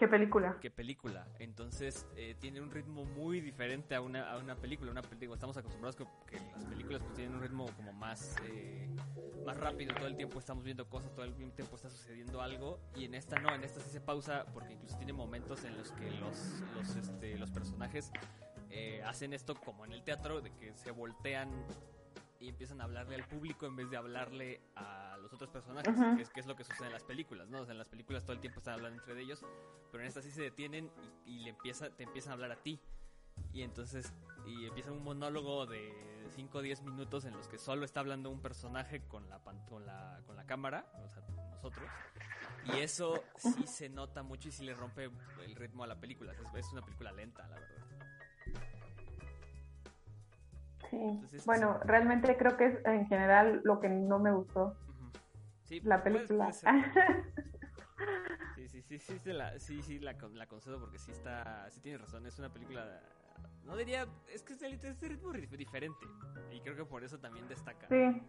¿Qué 0.04 0.10
película? 0.10 0.58
que 0.60 0.70
película. 0.70 1.26
Entonces 1.40 2.06
eh, 2.18 2.36
tiene 2.38 2.60
un 2.60 2.72
ritmo 2.72 3.06
muy 3.06 3.40
diferente 3.40 3.96
a 3.96 4.02
una, 4.02 4.30
a 4.30 4.38
una 4.38 4.54
película. 4.58 4.92
Una 4.92 5.00
estamos 5.00 5.56
acostumbrados 5.56 5.96
que, 5.96 6.04
que 6.28 6.38
las 6.52 6.66
películas 6.66 7.02
pues, 7.04 7.14
tienen 7.14 7.36
un 7.36 7.42
ritmo 7.42 7.68
como 7.78 7.94
más, 7.94 8.36
eh, 8.44 8.90
más 9.46 9.56
rápido. 9.56 9.96
Todo 9.96 10.08
el 10.08 10.18
tiempo 10.18 10.40
estamos 10.40 10.66
viendo 10.66 10.90
cosas, 10.90 11.14
todo 11.14 11.24
el 11.24 11.34
tiempo 11.54 11.78
está 11.78 11.90
sucediendo 11.90 12.42
algo. 12.42 12.82
Y 12.98 13.06
en 13.06 13.16
esta 13.16 13.40
no, 13.40 13.56
en 13.56 13.64
esta 13.64 13.80
sí 13.80 13.92
se 13.92 14.02
pausa 14.02 14.46
porque 14.54 14.74
incluso 14.74 14.98
tiene 14.98 15.14
momentos 15.14 15.64
en 15.64 15.78
los 15.78 15.94
que 15.94 16.12
los, 16.12 16.62
los, 16.76 16.98
este, 16.98 17.38
los 17.38 17.50
personajes 17.52 18.12
eh, 18.72 19.02
hacen 19.06 19.32
esto 19.32 19.56
como 19.56 19.86
en 19.86 19.94
el 19.94 20.04
teatro, 20.04 20.42
de 20.42 20.52
que 20.52 20.74
se 20.74 20.92
voltean 20.92 21.50
y 22.44 22.50
empiezan 22.50 22.82
a 22.82 22.84
hablarle 22.84 23.16
al 23.16 23.26
público 23.26 23.66
en 23.66 23.78
vez 23.78 23.90
de 23.90 23.96
hablarle 23.96 24.62
a 24.76 25.18
los 25.22 25.32
otros 25.32 25.50
personajes, 25.50 25.96
que, 26.18 26.22
es, 26.22 26.30
que 26.30 26.42
es 26.42 26.46
lo 26.46 26.58
que 26.58 26.66
sucede 26.66 26.88
en 26.88 26.94
las 26.94 27.06
películas, 27.06 27.48
¿no? 27.50 27.62
O 27.62 27.66
sea, 27.66 27.72
en 27.72 27.78
las 27.78 27.88
películas 27.88 28.24
todo 28.24 28.34
el 28.34 28.42
tiempo 28.42 28.60
están 28.60 28.74
hablando 28.74 29.00
entre 29.00 29.22
ellos, 29.22 29.46
pero 29.92 30.04
en 30.04 30.10
esta 30.10 30.22
sí 30.22 30.30
se 30.30 30.42
detienen 30.42 30.92
y, 31.26 31.36
y 31.36 31.40
le 31.40 31.52
empieza, 31.52 31.90
te 31.90 32.04
empiezan 32.04 32.32
a 32.32 32.34
hablar 32.34 32.52
a 32.52 32.58
ti. 32.58 32.82
Y 33.54 33.62
entonces, 33.62 34.12
y 34.46 34.66
empieza 34.66 34.92
un 34.92 35.04
monólogo 35.04 35.66
de 35.66 36.28
5 36.36 36.58
o 36.58 36.62
10 36.62 36.82
minutos 36.82 37.24
en 37.24 37.34
los 37.34 37.48
que 37.48 37.58
solo 37.58 37.86
está 37.86 38.02
hablando 38.02 38.30
un 38.30 38.42
personaje 38.42 39.08
con 39.08 39.30
la, 39.30 39.40
con 39.40 39.86
la, 39.86 40.22
con 40.28 40.36
la 40.36 40.46
cámara, 40.46 40.86
o 41.02 41.08
sea, 41.08 41.24
nosotros. 41.50 41.90
Y 42.66 42.80
eso 42.80 43.24
sí 43.38 43.66
se 43.68 43.88
nota 43.88 44.22
mucho 44.22 44.50
y 44.50 44.52
sí 44.52 44.66
le 44.66 44.74
rompe 44.74 45.10
el 45.46 45.56
ritmo 45.56 45.86
a 45.86 45.88
la 45.88 46.00
película. 46.00 46.34
Es, 46.34 46.66
es 46.66 46.72
una 46.74 46.82
película 46.82 47.14
lenta, 47.14 47.48
la 47.48 47.60
verdad. 47.60 47.93
Sí. 50.94 51.00
Entonces, 51.02 51.46
Bueno, 51.48 51.80
realmente 51.86 52.38
creo 52.38 52.56
que 52.56 52.68
es 52.68 52.86
en 52.86 53.08
general 53.08 53.62
lo 53.64 53.80
que 53.80 53.90
no 53.90 54.20
me 54.20 54.32
gustó. 54.32 54.78
Sí, 55.64 55.80
La 55.82 56.04
película. 56.04 56.52
Sí, 58.56 58.68
sí, 58.68 58.82
sí, 58.84 59.00
sí, 59.00 59.18
se 59.20 59.34
la, 59.34 59.60
sí, 59.60 59.82
sí, 59.82 60.00
la, 60.00 60.14
la 60.34 60.48
concedo 60.48 60.80
porque 60.80 61.00
sí 61.00 61.12
está, 61.12 61.70
sí 61.72 61.82
tienes 61.82 62.02
razón, 62.02 62.26
es 62.28 62.38
una 62.38 62.50
película, 62.50 63.02
no 63.66 63.76
diría, 63.76 64.06
es 64.32 64.44
que 64.44 64.54
es 64.54 64.60
de, 64.60 64.70
ritmo 65.10 65.34
ri- 65.34 65.50
diferente 65.50 66.06
y 66.52 66.62
creo 66.62 66.76
que 66.76 66.86
por 66.86 67.04
eso 67.04 67.20
también 67.20 67.48
destaca. 67.48 67.88
Sí. 67.88 68.22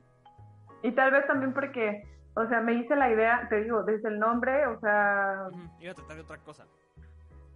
Y 0.83 0.93
tal 0.93 1.13
vez 1.13 1.27
también 1.27 1.53
porque, 1.53 2.03
o 2.35 2.47
sea, 2.49 2.61
me 2.63 2.73
hice 2.75 2.97
la 2.97 3.11
idea, 3.13 3.47
te 3.49 3.63
digo, 3.63 3.83
desde 3.85 4.09
el 4.09 4.19
nombre, 4.19 4.67
o 4.67 4.81
sea, 4.81 5.49
Iba 5.79 5.93
a 5.93 5.95
tratar 5.95 6.17
de 6.17 6.23
otra 6.23 6.39
cosa, 6.39 6.67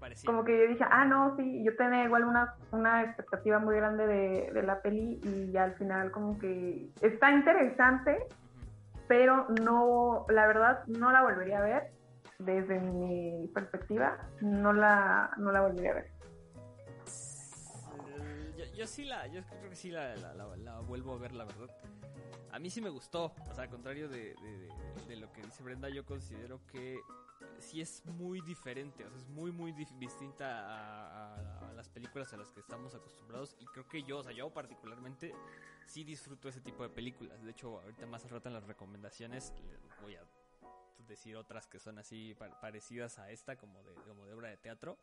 parecía. 0.01 0.27
como 0.27 0.45
que 0.45 0.57
yo 0.59 0.69
dije, 0.73 0.85
ah, 0.91 1.05
no, 1.05 1.37
sí, 1.37 1.63
yo 1.65 1.75
tenía 1.77 2.05
igual 2.05 2.25
una, 2.25 2.55
una 2.73 3.03
expectativa 3.05 3.59
muy 3.59 3.77
grande 3.77 4.07
de, 4.07 4.51
de 4.53 4.63
la 4.63 4.81
peli 4.83 5.21
y 5.23 5.57
al 5.57 5.75
final 5.77 6.11
como 6.11 6.39
que 6.39 6.91
está 7.03 7.31
interesante, 7.31 8.19
pero 9.09 9.49
no, 9.63 10.27
la 10.29 10.47
verdad, 10.47 10.85
no 10.87 11.11
la 11.13 11.23
volvería 11.23 11.59
a 11.59 11.63
ver. 11.63 11.83
Desde 12.39 12.79
mi 12.79 13.49
perspectiva, 13.49 14.17
no 14.41 14.73
la, 14.73 15.31
no 15.39 15.51
la 15.51 15.61
volvería 15.63 15.91
a 15.91 15.95
ver. 15.95 16.11
Yo, 18.57 18.65
yo 18.77 18.87
sí 18.87 19.05
la, 19.05 19.27
yo 19.27 19.43
creo 19.43 19.71
que 19.71 19.77
sí 19.77 19.91
la, 19.91 20.15
la, 20.17 20.35
la- 20.35 20.57
la 20.57 20.81
vuelvo 20.81 21.15
a 21.15 21.19
ver, 21.19 21.33
la 21.33 21.45
verdad. 21.45 21.69
A 22.53 22.59
mí 22.59 22.71
sí 22.71 22.81
me 22.81 22.91
gustó, 22.91 23.33
o 23.51 23.55
sea, 23.55 23.65
al 23.65 23.71
contrario 23.71 24.09
de- 24.09 24.35
de 25.09 25.17
lo 25.17 25.31
que 25.33 25.43
dice 25.43 25.63
Brenda, 25.63 25.89
yo 25.89 26.05
considero 26.05 26.61
que 26.71 26.99
sí 27.59 27.81
es 27.81 28.05
muy 28.07 28.41
diferente, 28.41 29.05
o 29.05 29.11
sea, 29.11 29.19
es 29.19 29.29
muy, 29.29 29.53
muy 29.53 29.73
distinta 29.73 31.69
a, 31.69 31.73
las 31.73 31.89
películas 31.89 32.33
a 32.33 32.37
las 32.37 32.51
que 32.51 32.61
estamos 32.61 32.95
acostumbrados 32.95 33.55
y 33.61 33.67
creo 33.67 33.89
que 33.89 34.03
yo, 34.03 34.19
o 34.19 34.23
sea, 34.23 34.33
yo 34.33 34.51
particularmente 34.51 35.33
sí 35.87 36.05
disfruto 36.05 36.49
ese 36.49 36.61
tipo 36.61 36.83
de 36.83 36.89
películas. 36.89 37.43
De 37.43 37.51
hecho, 37.51 37.81
ahorita 37.81 38.07
más 38.07 38.25
al 38.25 38.31
rato 38.31 38.49
en 38.49 38.55
las 38.55 38.65
recomendaciones 38.65 39.53
les 39.83 40.01
voy 40.01 40.17
a 40.17 40.25
decir 41.07 41.37
otras 41.37 41.67
que 41.67 41.79
son 41.79 41.99
así 41.99 42.35
pa- 42.35 42.61
parecidas 42.61 43.19
a 43.19 43.31
esta, 43.31 43.57
como 43.57 43.83
de, 43.85 43.95
como 44.07 44.27
de 44.27 44.33
obra 44.35 44.49
de 44.49 44.57
teatro. 44.57 44.99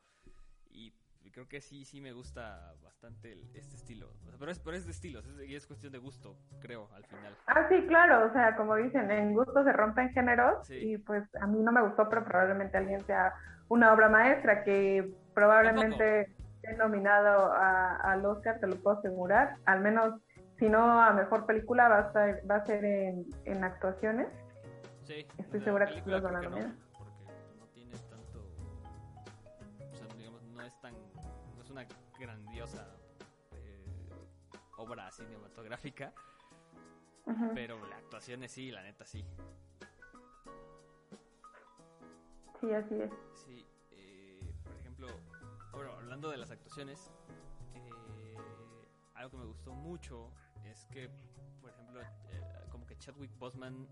Y 0.72 0.94
creo 1.32 1.48
que 1.48 1.62
sí, 1.62 1.86
sí 1.86 2.02
me 2.02 2.12
gusta 2.14 2.74
bastante 2.84 3.32
el- 3.34 3.50
este 3.56 3.76
estilo. 3.76 4.10
O 4.24 4.30
sea, 4.30 4.38
pero, 4.40 4.52
es, 4.52 4.60
pero 4.60 4.76
es 4.78 4.86
de 4.86 4.92
estilos, 4.92 5.26
es, 5.26 5.48
y 5.50 5.56
es 5.56 5.66
cuestión 5.68 5.92
de 5.92 6.00
gusto, 6.00 6.36
creo, 6.62 6.90
al 6.94 7.06
final. 7.06 7.36
Ah, 7.48 7.68
sí, 7.70 7.86
claro, 7.88 8.28
o 8.28 8.34
sea, 8.34 8.56
como 8.56 8.76
dicen, 8.76 9.10
en 9.12 9.34
gusto 9.34 9.64
se 9.64 9.72
rompen 9.74 10.10
géneros 10.12 10.66
Sí. 10.68 10.76
y 10.94 10.98
pues 10.98 11.24
a 11.42 11.48
mí 11.48 11.60
no 11.62 11.72
me 11.72 11.82
gustó, 11.82 12.08
pero 12.10 12.24
probablemente 12.26 12.78
alguien 12.78 13.02
sea 13.06 13.34
una 13.70 13.94
obra 13.94 14.10
maestra 14.10 14.64
que 14.64 15.14
probablemente 15.34 16.22
esté 16.62 16.78
nominado 16.78 17.52
a- 17.54 17.96
al 17.98 18.26
Oscar, 18.26 18.60
te 18.60 18.68
lo 18.68 18.76
puedo 18.78 18.98
asegurar, 19.00 19.56
al 19.66 19.82
menos 19.82 20.20
si 20.58 20.70
no 20.70 21.02
a 21.02 21.12
mejor 21.12 21.46
película 21.46 21.90
va 21.90 21.98
a, 21.98 22.08
estar, 22.08 22.42
va 22.50 22.56
a 22.56 22.66
ser 22.66 22.86
en, 22.86 23.26
en 23.46 23.64
actuaciones. 23.64 24.28
Sí. 25.04 25.28
Estoy 25.38 25.62
segura 25.62 25.86
que 25.86 26.02
los 26.10 26.22
van 26.24 26.36
a 26.38 26.42
nominar. 26.42 26.72
Obra 34.86 35.12
cinematográfica, 35.12 36.14
pero 37.54 37.86
la 37.88 37.98
actuación 37.98 38.44
es 38.44 38.52
sí, 38.52 38.72
la 38.72 38.84
neta 38.84 39.06
sí. 39.06 39.26
Sí, 42.60 42.72
así 42.72 42.96
es. 43.02 43.12
Sí, 43.34 43.66
eh, 43.92 44.54
por 44.64 44.74
ejemplo, 44.76 45.08
bueno, 45.72 45.92
hablando 45.94 46.30
de 46.30 46.38
las 46.38 46.52
actuaciones, 46.52 47.12
eh, 47.74 48.38
algo 49.16 49.32
que 49.32 49.38
me 49.38 49.46
gustó 49.46 49.74
mucho 49.74 50.32
es 50.64 50.86
que, 50.92 51.10
por 51.62 51.70
ejemplo, 51.72 52.02
eh, 52.02 52.42
como 52.72 52.86
que 52.86 52.98
Chadwick 52.98 53.38
Boseman, 53.38 53.88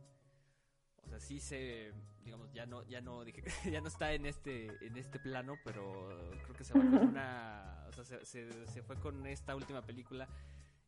o 1.04 1.08
sea, 1.10 1.20
sí 1.20 1.40
se, 1.40 1.92
digamos, 2.24 2.52
ya 2.54 2.66
no, 2.66 2.84
ya 2.84 3.02
no, 3.02 3.24
dije, 3.24 3.44
ya 3.72 3.82
no 3.82 3.88
está 3.88 4.14
en 4.14 4.26
este, 4.26 4.68
en 4.86 4.96
este 4.98 5.20
plano, 5.20 5.56
pero 5.66 6.08
creo 6.44 6.54
que 6.56 6.64
se 6.64 6.74
una, 6.78 7.84
o 7.90 7.92
sea, 7.94 8.04
se, 8.06 8.26
se- 8.26 8.68
se 8.68 8.82
fue 8.84 8.96
con 9.00 9.26
esta 9.28 9.56
última 9.56 9.82
película 9.82 10.28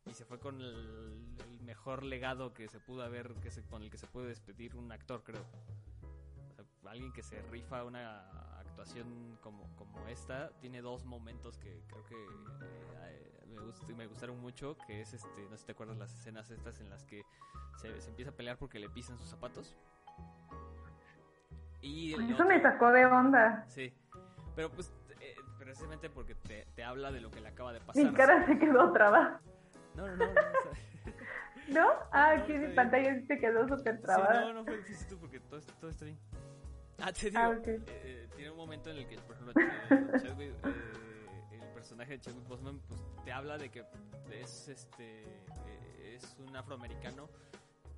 y 0.06 0.14
se 0.14 0.24
fue 0.24 0.38
con 0.38 0.60
el, 0.60 1.36
el 1.50 1.60
mejor 1.62 2.02
legado 2.02 2.52
que 2.54 2.68
se 2.68 2.78
pudo 2.80 3.02
haber, 3.02 3.34
que 3.34 3.50
se, 3.50 3.62
con 3.62 3.82
el 3.82 3.90
que 3.90 3.98
se 3.98 4.06
puede 4.06 4.28
despedir 4.28 4.76
un 4.76 4.92
actor, 4.92 5.22
creo. 5.24 5.42
O 6.50 6.54
sea, 6.54 6.64
alguien 6.90 7.12
que 7.12 7.22
se 7.22 7.42
rifa 7.42 7.84
una 7.84 8.20
actuación 8.60 9.38
como, 9.40 9.64
como 9.76 10.06
esta 10.08 10.50
tiene 10.60 10.80
dos 10.82 11.04
momentos 11.04 11.58
que 11.58 11.82
creo 11.88 12.04
que 12.06 12.14
eh, 12.62 13.44
me, 13.48 13.56
gust- 13.58 13.86
me 13.94 14.06
gustaron 14.06 14.38
mucho 14.40 14.76
que 14.86 15.00
es 15.00 15.12
este 15.14 15.28
no 15.44 15.50
sé 15.56 15.58
si 15.58 15.66
te 15.66 15.72
acuerdas 15.72 15.96
las 15.96 16.12
escenas 16.14 16.50
estas 16.50 16.78
en 16.80 16.90
las 16.90 17.02
que 17.04 17.22
se, 17.76 18.00
se 18.00 18.10
empieza 18.10 18.30
a 18.32 18.34
pelear 18.34 18.58
porque 18.58 18.78
le 18.78 18.88
pisan 18.90 19.16
sus 19.18 19.28
zapatos 19.30 19.74
y 21.80 22.12
Eso 22.12 22.22
me 22.22 22.34
otro- 22.34 22.60
sacó 22.62 22.90
de 22.92 23.06
onda. 23.06 23.64
sí 23.68 23.92
pero 24.54 24.70
pues 24.70 24.92
eh, 25.20 25.34
precisamente 25.58 26.10
porque 26.10 26.34
te, 26.34 26.66
te 26.74 26.84
habla 26.84 27.10
de 27.12 27.20
lo 27.20 27.30
que 27.30 27.40
le 27.40 27.48
acaba 27.48 27.72
de 27.72 27.80
pasar 27.80 28.04
Mi 28.04 28.12
cara 28.12 28.44
se 28.46 28.58
quedó 28.58 28.92
trabada. 28.92 29.40
No 29.96 30.06
no 30.08 30.16
no, 30.16 30.26
no. 30.26 30.32
Ah, 31.68 31.68
No, 31.68 31.90
aquí 32.12 32.52
mi 32.52 32.72
pantalla 32.74 33.14
sí 33.18 33.26
se 33.26 33.38
quedó 33.38 33.66
súper 33.66 33.96
Sí, 33.96 34.02
trabada. 34.02 34.40
no, 34.42 34.52
no 34.54 34.64
fue 34.64 34.78
tú 35.08 35.18
porque 35.18 35.40
todo, 35.40 35.60
todo 35.80 35.90
está 35.90 36.04
bien. 36.04 36.18
Ah, 37.02 37.12
te 37.12 37.28
digo, 37.30 37.42
Ah, 37.42 37.58
eh, 37.66 37.80
eh, 37.88 38.28
tiene 38.36 38.50
un 38.52 38.56
momento 38.56 38.88
en 38.90 38.98
el 38.98 39.08
que, 39.08 39.18
por 39.18 39.34
ejemplo, 39.34 39.52
eh, 39.60 40.06
Chadwick, 40.22 40.54
eh, 40.64 41.58
el 41.60 41.68
personaje 41.74 42.12
de 42.12 42.20
Chadwick 42.20 42.46
Boseman, 42.46 42.78
pues 42.86 43.02
te 43.24 43.32
habla 43.32 43.58
de 43.58 43.68
que 43.70 43.84
es 44.30 44.68
este 44.68 45.22
eh, 45.24 46.14
es 46.14 46.36
un 46.38 46.54
afroamericano 46.56 47.28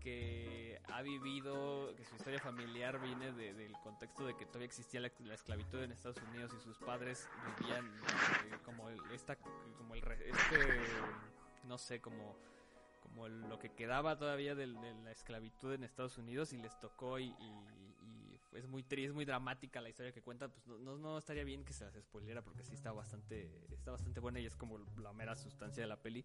que 0.00 0.80
ha 0.90 1.02
vivido, 1.02 1.94
que 1.94 2.04
su 2.06 2.14
historia 2.16 2.40
familiar 2.40 2.98
viene 3.00 3.32
de- 3.32 3.52
del 3.52 3.72
contexto 3.82 4.24
de 4.26 4.34
que 4.36 4.46
todavía 4.46 4.66
existía 4.66 5.00
la, 5.00 5.10
la 5.20 5.34
esclavitud 5.34 5.82
en 5.82 5.92
Estados 5.92 6.16
Unidos 6.30 6.52
y 6.56 6.60
sus 6.62 6.78
padres 6.78 7.28
vivían 7.60 7.90
como 8.64 8.88
el, 8.88 8.98
esta, 9.12 9.36
como 9.76 9.94
el, 9.94 10.02
este, 10.04 10.56
no 11.68 11.78
sé, 11.78 12.00
como 12.00 12.36
como 13.00 13.28
lo 13.28 13.58
que 13.58 13.70
quedaba 13.70 14.18
todavía 14.18 14.54
del- 14.54 14.74
de, 14.80 14.92
la 15.04 15.12
esclavitud 15.12 15.72
en 15.72 15.82
Estados 15.84 16.18
Unidos 16.18 16.52
y 16.52 16.58
les 16.58 16.78
tocó 16.80 17.18
y, 17.18 17.26
y- 17.26 17.94
y 18.02 18.38
es 18.58 18.66
muy 18.66 18.82
tri- 18.82 19.06
es 19.06 19.12
muy 19.14 19.24
dramática 19.24 19.80
la 19.80 19.88
historia 19.88 20.12
que 20.12 20.20
cuenta, 20.20 20.48
pues 20.48 20.66
no, 20.66 20.78
no, 20.78 20.98
no 20.98 21.16
estaría 21.18 21.44
bien 21.44 21.64
que 21.64 21.72
se 21.72 21.84
las 21.84 21.94
spoilera 21.94 22.42
porque 22.42 22.64
sí 22.64 22.74
está 22.74 22.92
bastante, 22.92 23.48
está 23.72 23.92
bastante 23.92 24.20
buena 24.20 24.40
y 24.40 24.46
es 24.46 24.56
como 24.56 24.78
la 25.00 25.12
mera 25.12 25.36
sustancia 25.36 25.82
de 25.82 25.88
la 25.88 25.96
peli. 25.96 26.24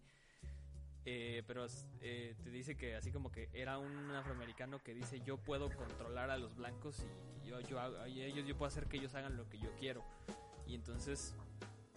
Eh, 1.06 1.42
pero 1.46 1.66
eh, 2.00 2.34
te 2.42 2.50
dice 2.50 2.76
que 2.76 2.96
así 2.96 3.12
como 3.12 3.30
que 3.30 3.50
era 3.52 3.78
un 3.78 4.10
afroamericano 4.10 4.82
que 4.82 4.94
dice 4.94 5.20
yo 5.20 5.36
puedo 5.36 5.68
controlar 5.74 6.30
a 6.30 6.38
los 6.38 6.54
blancos 6.56 7.06
y 7.44 7.48
yo, 7.48 7.60
yo, 7.60 8.06
y 8.08 8.22
ellos, 8.22 8.46
yo 8.46 8.56
puedo 8.56 8.68
hacer 8.68 8.86
que 8.88 8.96
ellos 8.96 9.14
hagan 9.14 9.36
lo 9.36 9.48
que 9.48 9.58
yo 9.58 9.70
quiero. 9.78 10.02
Y 10.66 10.74
entonces, 10.74 11.34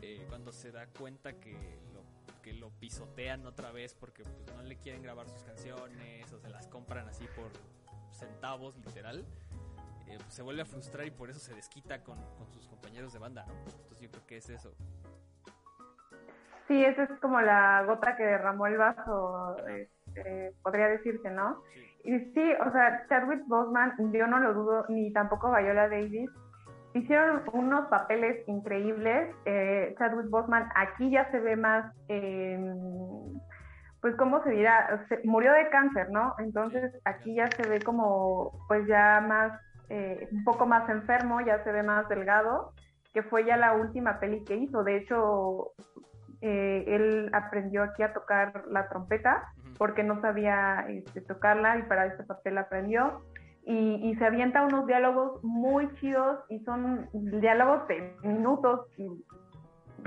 eh, 0.01 0.25
cuando 0.27 0.51
se 0.51 0.71
da 0.73 0.87
cuenta 0.87 1.39
que 1.39 1.79
que 2.47 2.53
lo 2.53 2.69
pisotean 2.79 3.45
otra 3.45 3.71
vez 3.71 3.93
porque 3.93 4.23
pues, 4.23 4.55
no 4.55 4.63
le 4.63 4.77
quieren 4.77 5.01
grabar 5.01 5.27
sus 5.27 5.43
canciones 5.43 6.31
o 6.31 6.39
se 6.39 6.49
las 6.49 6.67
compran 6.67 7.05
así 7.07 7.25
por 7.35 7.51
centavos, 8.13 8.77
literal, 8.77 9.25
eh, 10.07 10.17
pues, 10.17 10.33
se 10.33 10.41
vuelve 10.43 10.61
a 10.61 10.65
frustrar 10.65 11.05
y 11.05 11.11
por 11.11 11.29
eso 11.29 11.39
se 11.39 11.53
desquita 11.53 12.03
con, 12.03 12.17
con 12.37 12.49
sus 12.53 12.67
compañeros 12.69 13.11
de 13.11 13.19
banda, 13.19 13.45
¿no? 13.45 13.53
Entonces 13.53 13.99
yo 13.99 14.09
creo 14.09 14.25
que 14.25 14.37
es 14.37 14.49
eso. 14.49 14.73
Sí, 16.69 16.85
esa 16.85 17.03
es 17.03 17.19
como 17.19 17.41
la 17.41 17.83
gota 17.85 18.15
que 18.15 18.23
derramó 18.23 18.67
el 18.67 18.77
vaso, 18.77 19.57
este, 19.67 20.53
podría 20.63 20.87
decirse, 20.87 21.29
¿no? 21.29 21.63
Sí. 21.73 21.81
Y 22.05 22.19
sí, 22.33 22.53
o 22.65 22.71
sea, 22.71 23.05
Chadwick 23.09 23.45
Boseman, 23.47 23.93
yo 24.13 24.25
no 24.27 24.39
lo 24.39 24.53
dudo, 24.53 24.85
ni 24.87 25.11
tampoco 25.11 25.53
Viola 25.53 25.89
Davis, 25.89 26.29
hicieron 26.93 27.43
unos 27.53 27.87
papeles 27.87 28.47
increíbles. 28.47 29.35
Eh, 29.45 29.95
Chadwick 29.97 30.29
Boseman 30.29 30.69
aquí 30.75 31.09
ya 31.11 31.29
se 31.31 31.39
ve 31.39 31.55
más, 31.55 31.93
eh, 32.07 32.59
pues, 34.01 34.15
¿cómo 34.15 34.43
se 34.43 34.51
dirá? 34.51 35.05
Se- 35.09 35.21
murió 35.23 35.51
de 35.53 35.69
cáncer, 35.69 36.09
¿no? 36.11 36.35
Entonces 36.39 36.93
aquí 37.05 37.35
ya 37.35 37.47
se 37.51 37.67
ve 37.67 37.79
como, 37.81 38.51
pues, 38.67 38.87
ya 38.87 39.21
más, 39.21 39.59
eh, 39.89 40.27
un 40.31 40.43
poco 40.43 40.65
más 40.65 40.89
enfermo, 40.89 41.41
ya 41.41 41.63
se 41.63 41.71
ve 41.71 41.83
más 41.83 42.07
delgado, 42.09 42.73
que 43.13 43.23
fue 43.23 43.45
ya 43.45 43.57
la 43.57 43.73
última 43.73 44.19
peli 44.19 44.43
que 44.43 44.55
hizo. 44.55 44.83
De 44.83 44.97
hecho, 44.97 45.71
eh, 46.41 46.83
él 46.87 47.29
aprendió 47.33 47.83
aquí 47.83 48.03
a 48.03 48.13
tocar 48.13 48.63
la 48.69 48.87
trompeta 48.89 49.43
porque 49.77 50.03
no 50.03 50.21
sabía 50.21 50.85
este, 50.87 51.21
tocarla 51.21 51.77
y 51.77 51.83
para 51.83 52.05
este 52.05 52.23
papel 52.23 52.57
aprendió. 52.57 53.21
Y, 53.69 54.09
y 54.09 54.15
se 54.15 54.25
avienta 54.25 54.61
unos 54.65 54.87
diálogos 54.87 55.43
muy 55.43 55.93
chidos 55.95 56.39
y 56.47 56.59
son 56.61 57.09
diálogos 57.13 57.85
de 57.89 58.15
minutos 58.23 58.87
y 58.97 59.09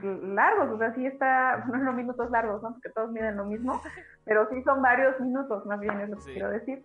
largos, 0.02 0.71
o 0.71 0.79
sea, 0.79 0.95
sí 0.95 1.05
está, 1.05 1.62
bueno, 1.69 1.85
no 1.85 1.93
minutos 1.93 2.31
largos, 2.31 2.62
¿no? 2.62 2.73
Porque 2.73 2.88
todos 2.90 3.12
miden 3.12 3.37
lo 3.37 3.45
mismo, 3.45 3.81
pero 4.25 4.49
sí 4.49 4.62
son 4.62 4.81
varios 4.81 5.21
minutos, 5.21 5.67
más 5.67 5.79
bien 5.79 6.00
es 6.00 6.09
lo 6.09 6.17
que 6.17 6.23
Sí. 6.23 6.33
quiero 6.33 6.50
decir. 6.50 6.83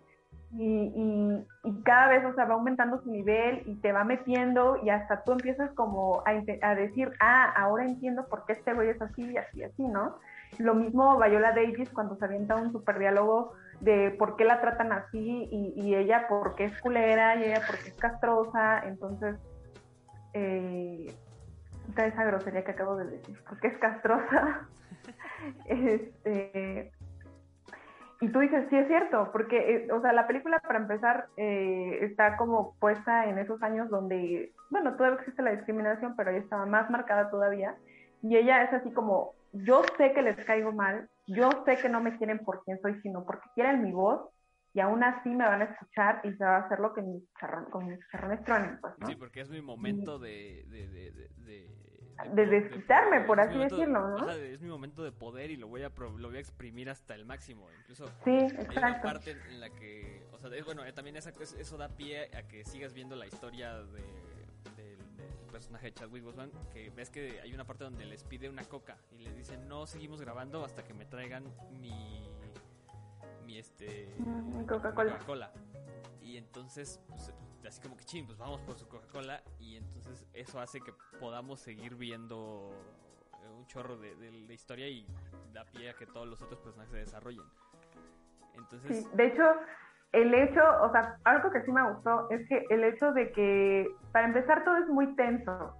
Y, 0.52 0.92
y, 0.94 1.46
y 1.64 1.82
cada 1.82 2.08
vez, 2.08 2.24
o 2.24 2.32
sea, 2.34 2.44
va 2.44 2.54
aumentando 2.54 3.02
su 3.02 3.10
nivel 3.10 3.62
y 3.66 3.74
te 3.80 3.92
va 3.92 4.04
metiendo 4.04 4.76
y 4.82 4.90
hasta 4.90 5.24
tú 5.24 5.32
empiezas 5.32 5.70
como 5.72 6.22
a, 6.24 6.74
decir, 6.74 7.10
ah, 7.20 7.52
ahora 7.56 7.84
entiendo 7.84 8.26
por 8.28 8.44
qué 8.46 8.52
este 8.52 8.72
güey 8.72 8.90
es 8.90 9.02
así 9.02 9.22
y 9.22 9.36
así, 9.36 9.64
así, 9.64 9.82
¿no? 9.82 10.16
Lo 10.58 10.74
mismo 10.74 11.18
Viola 11.18 11.50
Davis 11.52 11.90
cuando 11.90 12.16
se 12.16 12.24
avienta 12.24 12.56
un 12.56 12.70
super 12.70 12.98
diálogo 12.98 13.54
de 13.80 14.10
por 14.18 14.36
qué 14.36 14.44
la 14.44 14.60
tratan 14.60 14.92
así 14.92 15.48
y, 15.50 15.94
ella 15.94 16.26
porque 16.28 16.64
es 16.64 16.80
culera 16.80 17.36
y 17.36 17.44
ella 17.44 17.62
porque 17.66 17.90
es 17.90 17.96
castrosa, 17.96 18.82
entonces 18.86 19.36
eh, 20.32 21.14
esa 21.96 22.24
grosería 22.24 22.64
que 22.64 22.72
acabo 22.72 22.96
de 22.96 23.06
decir, 23.06 23.38
porque 23.48 23.68
es 23.68 23.78
castrosa. 23.78 24.68
este, 25.66 26.92
y 28.20 28.28
tú 28.28 28.40
dices, 28.40 28.66
sí 28.70 28.76
es 28.76 28.86
cierto, 28.88 29.30
porque, 29.32 29.74
eh, 29.74 29.92
o 29.92 30.00
sea, 30.00 30.12
la 30.12 30.26
película 30.26 30.58
para 30.60 30.78
empezar 30.78 31.26
eh, 31.36 31.98
está 32.02 32.36
como 32.36 32.74
puesta 32.78 33.26
en 33.26 33.38
esos 33.38 33.62
años 33.62 33.90
donde, 33.90 34.52
bueno, 34.70 34.96
todavía 34.96 35.18
existe 35.18 35.42
la 35.42 35.52
discriminación, 35.52 36.16
pero 36.16 36.30
ahí 36.30 36.38
estaba 36.38 36.66
más 36.66 36.90
marcada 36.90 37.30
todavía. 37.30 37.76
Y 38.22 38.36
ella 38.36 38.62
es 38.62 38.72
así 38.72 38.90
como, 38.92 39.34
yo 39.52 39.82
sé 39.98 40.12
que 40.12 40.22
les 40.22 40.42
caigo 40.44 40.72
mal, 40.72 41.08
yo 41.26 41.48
sé 41.64 41.76
que 41.78 41.88
no 41.88 42.00
me 42.00 42.16
quieren 42.18 42.38
por 42.40 42.62
quien 42.64 42.80
soy, 42.80 43.00
sino 43.02 43.24
porque 43.24 43.48
quieren 43.54 43.82
mi 43.82 43.92
voz, 43.92 44.30
y 44.74 44.80
aún 44.80 45.02
así 45.02 45.30
me 45.30 45.44
van 45.46 45.62
a 45.62 45.64
escuchar 45.64 46.20
y 46.24 46.32
se 46.34 46.44
va 46.44 46.56
a 46.56 46.60
hacer 46.66 46.78
lo 46.80 46.92
que 46.92 47.00
mis 47.00 47.22
charrones, 47.40 47.70
con 47.70 47.86
mis 47.88 47.98
charrones 48.12 48.44
truenen, 48.44 48.78
pues, 48.80 48.92
¿no? 48.98 49.06
Sí, 49.06 49.16
porque 49.16 49.40
es 49.40 49.48
mi 49.50 49.62
momento 49.62 50.18
de... 50.18 50.64
De, 50.68 50.88
de, 50.88 51.10
de, 51.12 51.28
de- 51.38 51.86
De 52.34 52.46
desquitarme, 52.46 53.22
por 53.22 53.40
así 53.40 53.54
momento- 53.54 53.76
decirlo, 53.76 54.08
¿no? 54.18 54.30
es 54.30 54.60
mi 54.62 54.68
momento 54.68 55.02
de 55.04 55.12
poder 55.12 55.50
y 55.50 55.56
lo 55.56 55.68
voy 55.68 55.82
a 55.82 55.90
lo 55.90 56.28
voy 56.28 56.36
a 56.36 56.40
exprimir 56.40 56.88
hasta 56.90 57.14
el 57.14 57.24
máximo. 57.26 57.68
Incluso 57.78 58.06
Sí, 58.24 58.30
hay 58.30 58.52
una 58.52 58.62
exacto. 58.62 59.02
parte 59.02 59.30
en 59.32 59.60
la 59.60 59.68
que, 59.70 60.26
o 60.32 60.38
sea, 60.38 60.50
bueno, 60.64 60.82
eh, 60.84 60.92
también 60.92 61.16
esa, 61.16 61.30
eso 61.30 61.76
da 61.76 61.88
pie 61.88 62.30
a 62.36 62.42
que 62.48 62.64
sigas 62.64 62.94
viendo 62.94 63.16
la 63.16 63.26
historia 63.26 63.82
de, 63.82 64.02
personaje 65.56 65.86
de 65.86 65.94
Chadwick 65.94 66.22
Boseman, 66.22 66.50
que 66.70 66.90
ves 66.90 67.08
que 67.08 67.40
hay 67.40 67.54
una 67.54 67.64
parte 67.64 67.84
donde 67.84 68.04
les 68.04 68.22
pide 68.24 68.48
una 68.50 68.62
coca 68.64 68.98
y 69.10 69.18
les 69.22 69.34
dicen 69.34 69.66
no 69.68 69.86
seguimos 69.86 70.20
grabando 70.20 70.62
hasta 70.64 70.84
que 70.84 70.92
me 70.92 71.06
traigan 71.06 71.44
mi, 71.80 72.28
mi 73.46 73.58
este, 73.58 74.14
Coca-Cola. 74.68 75.52
Y 76.20 76.36
entonces, 76.36 77.00
pues, 77.08 77.32
así 77.66 77.80
como 77.80 77.96
que 77.96 78.04
ching, 78.04 78.26
pues 78.26 78.36
vamos 78.36 78.60
por 78.60 78.76
su 78.78 78.86
Coca-Cola. 78.86 79.42
Y 79.58 79.76
entonces 79.76 80.26
eso 80.34 80.60
hace 80.60 80.80
que 80.82 80.92
podamos 81.18 81.60
seguir 81.60 81.94
viendo 81.94 82.70
eh, 83.42 83.48
un 83.56 83.66
chorro 83.66 83.96
de, 83.96 84.14
de- 84.16 84.46
de 84.46 84.54
historia 84.54 84.88
y 84.88 85.06
da 85.54 85.64
pie 85.64 85.88
a 85.88 85.94
que 85.94 86.04
todos 86.06 86.26
los 86.28 86.42
otros 86.42 86.60
personajes 86.60 86.90
se 86.92 86.98
desarrollen. 86.98 87.46
Entonces, 88.56 89.04
Sí, 89.04 89.08
de 89.14 89.26
hecho, 89.28 89.42
el 90.16 90.34
hecho, 90.34 90.62
o 90.82 90.90
sea, 90.92 91.16
algo 91.24 91.50
que 91.50 91.62
sí 91.62 91.70
me 91.72 91.88
gustó 91.92 92.28
es 92.30 92.48
que 92.48 92.64
el 92.70 92.84
hecho 92.84 93.12
de 93.12 93.30
que, 93.32 93.86
para 94.12 94.26
empezar, 94.26 94.64
todo 94.64 94.76
es 94.78 94.88
muy 94.88 95.14
tenso, 95.14 95.74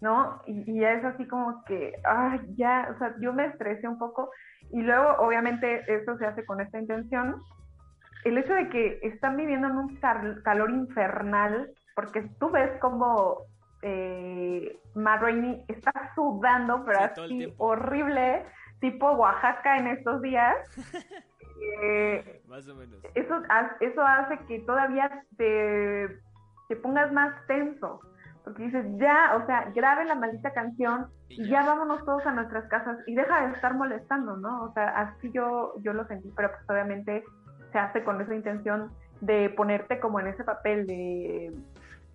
¿no? 0.00 0.40
Y, 0.46 0.70
y 0.70 0.80
ya 0.80 0.92
es 0.94 1.04
así 1.04 1.26
como 1.28 1.64
que, 1.64 1.94
ay, 2.04 2.40
ya, 2.56 2.88
o 2.94 2.98
sea, 2.98 3.14
yo 3.20 3.32
me 3.32 3.46
estresé 3.46 3.86
un 3.88 3.98
poco. 3.98 4.30
Y 4.72 4.82
luego, 4.82 5.16
obviamente, 5.20 5.84
eso 5.94 6.16
se 6.18 6.26
hace 6.26 6.44
con 6.44 6.60
esta 6.60 6.78
intención. 6.80 7.36
El 8.24 8.38
hecho 8.38 8.54
de 8.54 8.68
que 8.70 8.98
están 9.02 9.36
viviendo 9.36 9.68
en 9.68 9.76
un 9.76 9.96
cal- 9.98 10.42
calor 10.42 10.70
infernal, 10.70 11.70
porque 11.94 12.28
tú 12.40 12.50
ves 12.50 12.72
como 12.80 13.42
eh, 13.82 14.76
Matt 14.96 15.22
Rainey 15.22 15.64
está 15.68 15.92
sudando, 16.16 16.84
pero 16.84 16.98
Sí, 16.98 17.04
así 17.44 17.54
horrible, 17.58 18.44
tipo 18.90 19.10
Oaxaca 19.12 19.78
en 19.78 19.88
estos 19.88 20.22
días. 20.22 20.54
Eh, 21.82 22.42
más 22.46 22.68
o 22.68 22.74
menos. 22.74 23.00
eso, 23.14 23.42
eso 23.80 24.02
hace 24.02 24.38
que 24.46 24.60
todavía 24.60 25.24
te, 25.38 26.06
te 26.68 26.76
pongas 26.76 27.10
más 27.14 27.34
tenso. 27.46 28.00
Porque 28.44 28.64
dices, 28.64 28.84
ya, 28.98 29.34
o 29.42 29.46
sea, 29.46 29.72
grabe 29.74 30.04
la 30.04 30.16
maldita 30.16 30.52
canción 30.52 31.06
Y 31.30 31.48
ya 31.48 31.64
vámonos 31.64 32.04
todos 32.04 32.26
a 32.26 32.32
nuestras 32.32 32.68
casas 32.68 32.98
y 33.06 33.14
deja 33.14 33.46
de 33.46 33.54
estar 33.54 33.72
molestando, 33.72 34.36
¿no? 34.36 34.64
O 34.64 34.72
sea, 34.74 34.88
así 34.98 35.32
yo, 35.32 35.72
yo 35.80 35.94
lo 35.94 36.06
sentí, 36.08 36.30
pero 36.36 36.50
pues 36.50 36.60
obviamente 36.68 37.24
se 37.72 37.78
hace 37.78 38.04
con 38.04 38.20
esa 38.20 38.34
intención 38.34 38.90
de 39.22 39.48
ponerte 39.48 39.98
como 39.98 40.20
en 40.20 40.26
ese 40.26 40.44
papel 40.44 40.86
de, 40.86 41.54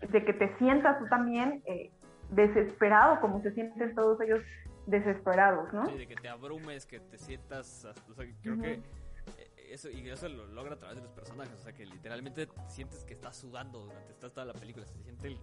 de 0.08 0.24
que 0.24 0.34
te 0.34 0.56
sientas 0.60 1.00
tú 1.00 1.08
también 1.08 1.64
eh, 1.66 1.90
desesperado, 2.30 3.20
como 3.22 3.42
se 3.42 3.52
sienten 3.54 3.96
todos 3.96 4.22
ellos 4.22 4.40
desesperados, 4.86 5.72
¿no? 5.74 5.86
Sí, 5.88 5.98
de 5.98 6.08
que 6.08 6.16
te 6.16 6.30
abrumes, 6.30 6.86
que 6.86 7.00
te 7.00 7.18
sientas. 7.18 7.86
O 8.10 8.14
sea, 8.14 8.26
creo 8.42 8.60
que 8.60 8.74
eh, 8.74 9.52
eso, 9.72 9.90
y 9.90 10.10
eso 10.10 10.28
lo 10.30 10.48
logra 10.48 10.74
a 10.76 10.78
través 10.80 10.98
de 10.98 11.04
los 11.04 11.12
personajes. 11.14 11.54
O 11.54 11.60
sea, 11.60 11.74
que 11.74 11.86
literalmente 11.86 12.48
sientes 12.68 13.04
que 13.04 13.14
estás 13.14 13.36
sudando 13.38 13.80
durante 13.86 14.12
esta- 14.12 14.30
toda 14.30 14.46
la 14.46 14.54
película. 14.54 14.86
Se 14.86 14.98
siente 15.04 15.28
el 15.28 15.40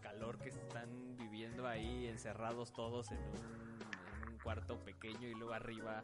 calor 0.00 0.38
que 0.38 0.48
están 0.50 0.88
viviendo 1.16 1.66
ahí, 1.66 2.06
encerrados 2.06 2.72
todos 2.72 3.10
en 3.12 3.18
un, 3.18 4.22
en 4.22 4.32
un 4.32 4.38
cuarto 4.38 4.78
pequeño 4.78 5.28
y 5.28 5.34
luego 5.34 5.52
arriba. 5.52 6.02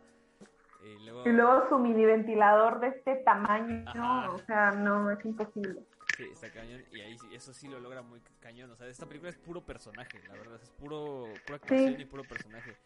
Y 0.85 1.05
luego, 1.05 1.27
Y 1.29 1.33
luego 1.33 1.69
su 1.69 1.79
mini 1.79 2.05
ventilador 2.05 2.81
de 2.81 2.89
este 2.89 3.17
tamaño, 3.17 3.85
Ajá. 3.89 4.31
o 4.31 4.39
sea, 4.39 4.71
no, 4.73 5.11
es 5.11 5.25
imposible. 5.25 5.81
Sí, 6.17 6.25
está 6.33 6.51
cañón. 6.51 6.83
Y 6.93 7.01
ahí 7.01 7.17
eso 7.33 7.53
sí 7.53 7.69
lo 7.69 7.79
logra 7.81 8.03
muy 8.03 8.21
cañón. 8.41 8.71
O 8.71 8.77
sea, 8.77 8.87
esta 8.89 9.07
película 9.07 9.31
es 9.31 9.37
puro 9.37 9.65
personaje, 9.65 10.19
la 10.29 10.35
verdad. 10.35 10.59
Es 10.63 10.71
puro, 10.71 11.25
pura 11.47 11.57
actuación 11.57 11.97
Sí. 11.97 12.03
y 12.03 12.05
puro 12.07 12.23
personaje. 12.25 12.77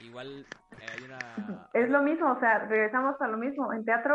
Igual 0.00 0.46
eh, 0.80 0.86
hay 0.96 1.04
una. 1.04 1.68
Es 1.74 1.90
lo 1.90 2.02
mismo, 2.02 2.32
o 2.32 2.40
sea, 2.40 2.60
regresamos 2.60 3.20
a 3.20 3.28
lo 3.28 3.36
mismo. 3.36 3.72
En 3.72 3.84
teatro 3.84 4.14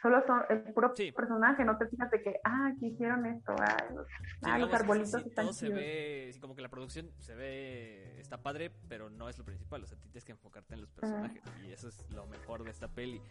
solo 0.00 0.22
son 0.26 0.42
el 0.50 0.62
puro 0.74 0.94
Sí. 0.94 1.12
personaje, 1.12 1.64
no 1.64 1.78
te 1.78 1.86
fijas 1.88 2.10
de 2.10 2.22
que, 2.22 2.34
ah, 2.44 2.72
que 2.78 2.88
hicieron 2.88 3.24
esto, 3.24 3.54
ah, 3.58 3.76
los, 3.94 4.06
Sí, 4.06 4.50
ah, 4.50 4.58
los 4.58 4.72
arbolitos 4.74 5.22
sí, 5.22 5.28
están 5.30 5.46
todo 5.46 5.54
se 5.54 5.68
ve, 5.70 6.30
sí, 6.34 6.40
como 6.40 6.54
que 6.54 6.60
la 6.60 6.68
producción 6.68 7.10
se 7.20 7.34
ve, 7.34 8.20
está 8.20 8.42
padre, 8.42 8.70
pero 8.86 9.08
no 9.08 9.30
es 9.30 9.38
lo 9.38 9.44
principal, 9.46 9.82
o 9.82 9.86
sea, 9.86 9.96
tienes 9.98 10.22
que 10.26 10.32
enfocarte 10.32 10.74
en 10.74 10.82
los 10.82 10.90
personajes, 10.90 11.42
y 11.62 11.72
eso 11.72 11.88
es 11.88 12.10
lo 12.10 12.26
mejor 12.26 12.64
de 12.64 12.70
esta 12.70 12.86
peli. 12.86 13.22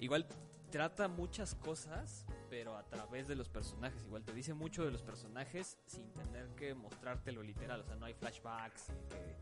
Igual 0.00 0.26
trata 0.70 1.08
muchas 1.08 1.54
cosas, 1.54 2.26
pero 2.50 2.76
a 2.76 2.84
través 2.84 3.28
de 3.28 3.34
los 3.34 3.48
personajes, 3.48 4.04
igual 4.04 4.24
te 4.24 4.32
dice 4.32 4.54
mucho 4.54 4.84
de 4.84 4.90
los 4.90 5.02
personajes 5.02 5.78
sin 5.86 6.12
tener 6.12 6.48
que 6.54 6.74
mostrártelo 6.74 7.42
literal, 7.42 7.80
o 7.80 7.84
sea, 7.84 7.96
no 7.96 8.06
hay 8.06 8.14
flashbacks, 8.14 8.92
que 9.08 9.36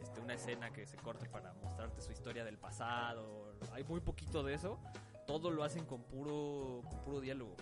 este, 0.00 0.20
una 0.20 0.34
escena 0.34 0.72
que 0.72 0.86
se 0.86 0.96
corte 0.96 1.28
para 1.28 1.52
mostrarte 1.54 2.00
su 2.00 2.12
historia 2.12 2.44
del 2.44 2.58
pasado, 2.58 3.54
hay 3.72 3.84
muy 3.84 4.00
poquito 4.00 4.42
de 4.42 4.54
eso, 4.54 4.78
todo 5.26 5.50
lo 5.50 5.64
hacen 5.64 5.84
con 5.84 6.02
puro, 6.02 6.82
con 6.88 7.00
puro 7.02 7.20
diálogo. 7.20 7.56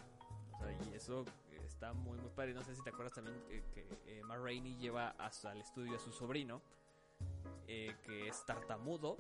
Y 0.91 0.95
eso 0.95 1.25
está 1.65 1.93
muy, 1.93 2.19
muy 2.19 2.31
padre. 2.31 2.55
No 2.55 2.63
sé 2.65 2.75
si 2.75 2.83
te 2.83 2.91
acuerdas 2.91 3.15
también 3.15 3.37
que, 3.47 3.63
que 3.73 3.87
eh, 4.07 4.23
Rainey 4.27 4.77
lleva 4.77 5.11
hasta 5.19 5.51
al 5.51 5.61
estudio 5.61 5.97
a 5.97 5.99
su 5.99 6.13
sobrino, 6.13 6.63
eh, 7.67 7.95
que 8.05 8.29
es 8.29 8.45
tartamudo, 8.47 9.17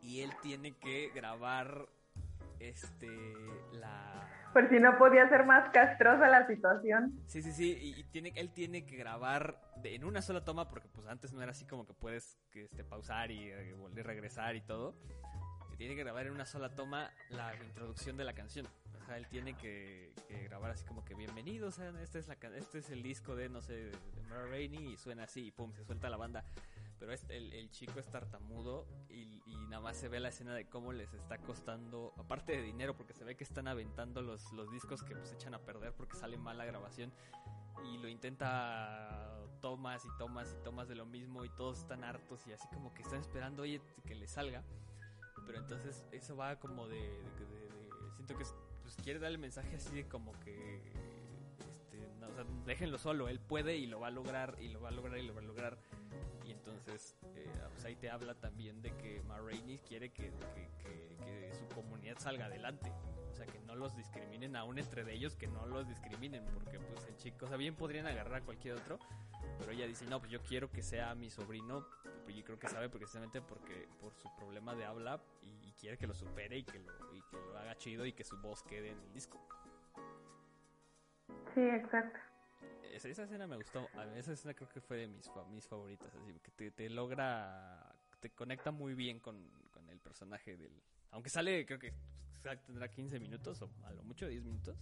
y 0.00 0.20
él 0.20 0.32
tiene 0.42 0.76
que 0.78 1.10
grabar 1.14 1.88
este 2.70 3.08
la 3.72 4.28
Por 4.52 4.68
si 4.68 4.78
no 4.78 4.96
podía 4.98 5.28
ser 5.28 5.44
más 5.46 5.70
castrosa 5.70 6.28
la 6.28 6.46
situación. 6.46 7.20
Sí, 7.26 7.42
sí, 7.42 7.52
sí, 7.52 7.76
y, 7.80 8.04
tiene, 8.04 8.32
él 8.36 8.52
tiene 8.52 8.86
que 8.86 8.96
grabar 8.96 9.58
en 9.82 10.04
una 10.04 10.22
sola 10.22 10.44
toma, 10.44 10.68
porque 10.68 10.88
pues 10.88 11.06
antes 11.08 11.32
no 11.32 11.42
era 11.42 11.50
así 11.52 11.66
como 11.66 11.86
que 11.86 11.94
puedes 11.94 12.38
este, 12.54 12.84
pausar 12.84 13.30
y 13.30 13.50
eh, 13.50 13.72
volver 13.74 14.06
a 14.06 14.08
regresar 14.08 14.56
y 14.56 14.60
todo. 14.60 14.94
Y 15.72 15.76
tiene 15.76 15.96
que 15.96 16.04
grabar 16.04 16.26
en 16.26 16.32
una 16.32 16.46
sola 16.46 16.68
toma 16.68 17.10
la 17.30 17.54
introducción 17.56 18.16
de 18.16 18.24
la 18.24 18.32
canción. 18.32 18.66
O 19.02 19.06
sea, 19.06 19.18
él 19.18 19.26
tiene 19.28 19.54
que, 19.54 20.12
grabar 20.44 20.70
así 20.70 20.84
como 20.86 21.04
que 21.04 21.14
bienvenidos, 21.14 21.78
este 21.78 22.20
es, 22.20 22.28
la, 22.28 22.36
este 22.56 22.78
es 22.78 22.90
el 22.90 23.02
disco 23.02 23.34
de, 23.36 23.48
no 23.48 23.60
sé, 23.60 23.74
de 23.74 24.22
Mara 24.28 24.46
Rainey 24.46 24.92
y 24.92 24.96
suena 24.96 25.24
así 25.24 25.46
y 25.46 25.50
pum, 25.50 25.72
se 25.74 25.84
suelta 25.84 26.08
la 26.08 26.16
banda 26.16 26.44
pero 27.04 27.18
el, 27.28 27.52
el, 27.52 27.70
chico 27.70 28.00
es 28.00 28.06
tartamudo 28.10 28.86
y, 29.10 29.42
nada 29.68 29.82
más 29.82 29.96
se 29.96 30.08
ve 30.08 30.20
la 30.20 30.28
escena 30.28 30.54
de 30.54 30.66
cómo 30.68 30.92
les 30.92 31.12
está 31.12 31.38
costando, 31.38 32.14
aparte 32.16 32.52
de 32.52 32.62
dinero, 32.62 32.96
porque 32.96 33.12
se 33.12 33.24
ve 33.24 33.36
que 33.36 33.44
están 33.44 33.66
aventando 33.66 34.22
los, 34.22 34.52
los 34.52 34.70
discos 34.70 35.02
que 35.02 35.14
pues 35.14 35.32
echan 35.32 35.52
a 35.54 35.58
perder 35.58 35.92
porque 35.92 36.16
sale 36.16 36.38
mal 36.38 36.56
la 36.56 36.64
grabación 36.64 37.12
y 37.84 37.98
lo 37.98 38.08
intenta 38.08 39.36
tomas 39.60 40.04
y 40.04 40.08
tomas 40.16 40.54
y 40.58 40.62
tomas 40.62 40.88
de 40.88 40.94
lo 40.94 41.06
mismo 41.06 41.44
y 41.44 41.48
todos 41.50 41.80
están 41.80 42.04
hartos 42.04 42.46
y 42.46 42.52
así 42.52 42.68
como 42.68 42.94
que 42.94 43.02
están 43.02 43.20
esperando, 43.20 43.62
oye, 43.62 43.80
que 44.06 44.14
le 44.14 44.26
salga. 44.26 44.62
Pero 45.46 45.58
entonces 45.58 46.06
eso 46.12 46.36
va 46.36 46.58
como 46.58 46.86
de, 46.86 47.20
siento 48.14 48.38
que 48.38 48.44
pues, 48.82 48.96
quiere 49.02 49.18
dar 49.18 49.30
el 49.30 49.38
mensaje 49.38 49.76
así 49.76 49.94
de 49.94 50.08
como 50.08 50.32
que 50.40 50.76
este, 50.76 52.44
déjenlo 52.64 52.98
solo, 52.98 53.28
él 53.28 53.40
puede 53.40 53.76
y 53.76 53.86
lo 53.86 54.00
va 54.00 54.08
a 54.08 54.10
lograr 54.10 54.56
y 54.60 54.68
lo 54.68 54.80
va 54.80 54.88
a 54.88 54.92
lograr 54.92 55.18
y 55.18 55.22
lo 55.22 55.34
va 55.34 55.40
a 55.40 55.44
lograr 55.44 55.78
entonces, 56.86 57.16
eh, 57.34 57.48
ahí 57.86 57.96
te 57.96 58.10
habla 58.10 58.34
también 58.34 58.82
de 58.82 58.90
que 58.96 59.22
Ma 59.22 59.38
quiere 59.88 60.10
que, 60.10 60.30
su 61.52 61.66
comunidad 61.74 62.18
salga 62.18 62.46
adelante. 62.46 62.92
O 63.30 63.34
sea, 63.34 63.46
que 63.46 63.58
no 63.60 63.74
los 63.74 63.96
discriminen 63.96 64.54
aún 64.54 64.78
entre 64.78 65.02
de 65.02 65.14
ellos, 65.14 65.34
que 65.34 65.46
no 65.46 65.66
los 65.66 65.88
discriminen, 65.88 66.44
porque 66.52 66.78
pues 66.78 67.06
el 67.06 67.16
chico, 67.16 67.46
o 67.46 67.48
sea, 67.48 67.56
bien 67.56 67.74
podrían 67.74 68.06
agarrar 68.06 68.42
a 68.42 68.44
cualquier 68.44 68.74
otro, 68.74 68.98
pero 69.58 69.72
ella 69.72 69.86
dice, 69.86 70.04
no, 70.06 70.20
pues 70.20 70.30
yo 70.30 70.40
quiero 70.42 70.70
que 70.70 70.82
sea 70.82 71.14
mi 71.14 71.30
sobrino, 71.30 71.86
yo 72.28 72.44
creo 72.44 72.58
que 72.58 72.68
sabe 72.68 72.88
precisamente 72.90 73.40
porque 73.40 73.88
por 74.00 74.14
su 74.14 74.28
problema 74.36 74.74
de 74.74 74.84
habla 74.84 75.20
y, 75.42 75.72
quiere 75.72 75.98
que 75.98 76.06
lo 76.06 76.14
supere 76.14 76.58
y 76.58 76.64
que 76.64 76.78
lo, 76.78 77.14
y 77.14 77.22
que 77.22 77.36
lo 77.36 77.58
haga 77.58 77.76
chido 77.76 78.06
y 78.06 78.12
que 78.12 78.24
su 78.24 78.36
voz 78.38 78.62
quede 78.62 78.90
en 78.90 79.00
el 79.00 79.12
disco. 79.12 79.38
Sí, 81.54 81.60
exacto 81.60 82.33
esa, 82.96 83.08
escena 83.08 83.46
me 83.46 83.56
gustó. 83.56 83.88
A 83.94 84.04
mí 84.06 84.18
esa 84.18 84.32
escena 84.32 84.54
creo 84.54 84.68
que 84.68 84.80
fue 84.80 84.98
de 84.98 85.08
mis, 85.08 85.30
mis 85.50 85.66
favoritas. 85.66 86.14
Así 86.14 86.32
que 86.40 86.70
te, 86.70 86.88
logra, 86.90 87.94
te 88.20 88.30
conecta 88.30 88.70
muy 88.70 88.94
bien 88.94 89.20
con, 89.20 89.36
el 89.90 90.00
personaje 90.00 90.56
del. 90.56 90.72
Aunque 91.10 91.30
sale, 91.30 91.64
creo 91.66 91.78
que 91.78 91.92
tendrá 92.66 92.88
15 92.88 93.20
minutos 93.20 93.62
o 93.62 93.70
a 93.84 93.92
lo 93.92 94.02
mucho 94.02 94.26
10 94.26 94.44
minutos. 94.44 94.76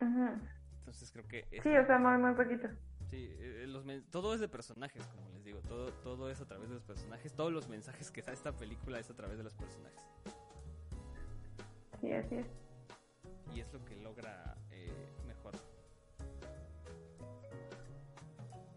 Entonces 0.00 1.10
creo 1.12 1.26
que. 1.26 1.46
Sí, 1.62 1.76
o 1.76 1.86
sea, 1.86 1.98
muy, 1.98 2.18
muy 2.18 2.34
poquito. 2.34 2.68
Sí, 3.08 3.28
eh, 3.38 3.66
los, 3.68 3.84
todo 4.10 4.34
es 4.34 4.40
de 4.40 4.48
personajes, 4.48 5.06
como 5.06 5.30
les 5.30 5.44
digo. 5.44 5.60
Todo, 5.60 5.92
todo 5.92 6.30
es 6.30 6.40
a 6.40 6.46
través 6.46 6.68
de 6.68 6.74
los 6.74 6.84
personajes. 6.84 7.32
Todos 7.34 7.52
los 7.52 7.68
mensajes 7.68 8.10
que 8.10 8.22
da 8.22 8.32
esta 8.32 8.52
película 8.52 8.98
es 8.98 9.10
a 9.10 9.14
través 9.14 9.38
de 9.38 9.44
los 9.44 9.54
personajes. 9.54 10.00
Sí, 12.00 12.12
así 12.12 12.34
es. 12.36 12.46
Y 13.54 13.60
es 13.60 13.72
lo 13.72 13.84
que 13.84 13.96
logra 13.96 14.56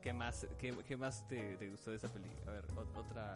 ¿Qué 0.09 0.13
más, 0.13 0.47
qué, 0.57 0.97
más 0.97 1.27
te, 1.27 1.69
gustó 1.69 1.91
de 1.91 1.97
esa 1.97 2.07
película? 2.07 2.41
A 2.47 2.55
ver, 2.55 2.63
otra... 2.95 3.35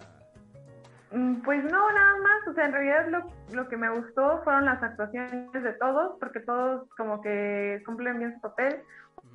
Mm, 1.12 1.44
pues 1.44 1.64
no, 1.66 1.92
nada 1.92 2.18
más, 2.18 2.48
o 2.48 2.54
sea, 2.56 2.66
en 2.66 2.72
realidad 2.72 3.10
lo, 3.10 3.28
lo 3.56 3.70
que 3.70 3.78
me 3.78 3.92
gustó 3.92 4.42
fueron 4.44 4.66
las 4.66 4.82
actuaciones 4.82 5.54
de 5.54 5.74
todos, 5.74 6.18
porque 6.20 6.40
todos 6.40 6.90
como 6.98 7.22
que 7.22 7.80
cumplen 7.86 8.18
bien 8.18 8.34
su 8.34 8.42
papel. 8.42 8.80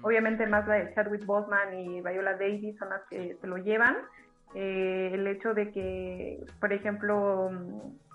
Obviamente 0.02 0.48
más 0.48 0.66
la 0.66 0.74
de 0.74 0.94
Chadwick 0.96 1.24
Boseman 1.26 1.78
y 1.78 2.00
Viola 2.00 2.32
Davis 2.32 2.76
son 2.76 2.88
las 2.88 3.02
que 3.08 3.36
se 3.40 3.46
lo 3.46 3.58
llevan. 3.58 3.96
Eh, 4.56 5.10
el 5.14 5.24
hecho 5.28 5.54
de 5.54 5.70
que, 5.70 6.44
por 6.58 6.72
ejemplo, 6.72 7.52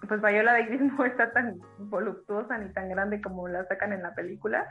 pues 0.05 0.21
Viola 0.21 0.51
Davis 0.51 0.81
no 0.97 1.05
está 1.05 1.31
tan 1.31 1.61
voluptuosa 1.77 2.57
ni 2.57 2.73
tan 2.73 2.89
grande 2.89 3.21
como 3.21 3.47
la 3.47 3.65
sacan 3.69 3.93
en 3.93 4.03
la 4.03 4.13
película 4.13 4.67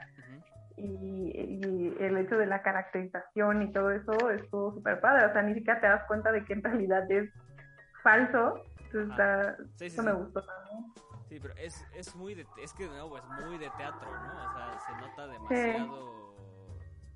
y, 0.76 1.94
el 2.00 2.16
hecho 2.18 2.36
de 2.36 2.46
la 2.46 2.62
caracterización 2.62 3.62
y 3.62 3.72
todo 3.72 3.90
eso 3.90 4.30
estuvo 4.30 4.72
súper 4.74 5.00
padre. 5.00 5.26
O 5.26 5.32
sea, 5.32 5.42
ni 5.42 5.54
siquiera 5.54 5.80
te 5.80 5.86
das 5.86 6.04
cuenta 6.06 6.32
de 6.32 6.44
que 6.44 6.54
en 6.54 6.62
realidad 6.62 7.10
es 7.10 7.30
falso. 8.02 8.62
eso 9.80 10.02
me 10.02 10.12
gustó 10.12 10.42
también. 10.42 10.92
Sí, 11.28 11.38
pero 11.40 11.54
es, 11.56 11.86
es 11.94 12.14
muy 12.14 12.34
de, 12.34 12.46
es 12.62 12.74
que 12.74 12.84
de 12.84 12.90
nuevo 12.90 13.16
es 13.16 13.24
muy 13.24 13.56
de 13.56 13.70
teatro, 13.70 14.10
¿no? 14.10 14.50
O 14.50 14.52
sea, 14.52 14.78
se 14.78 14.92
nota 15.00 15.26
demasiado, 15.26 16.36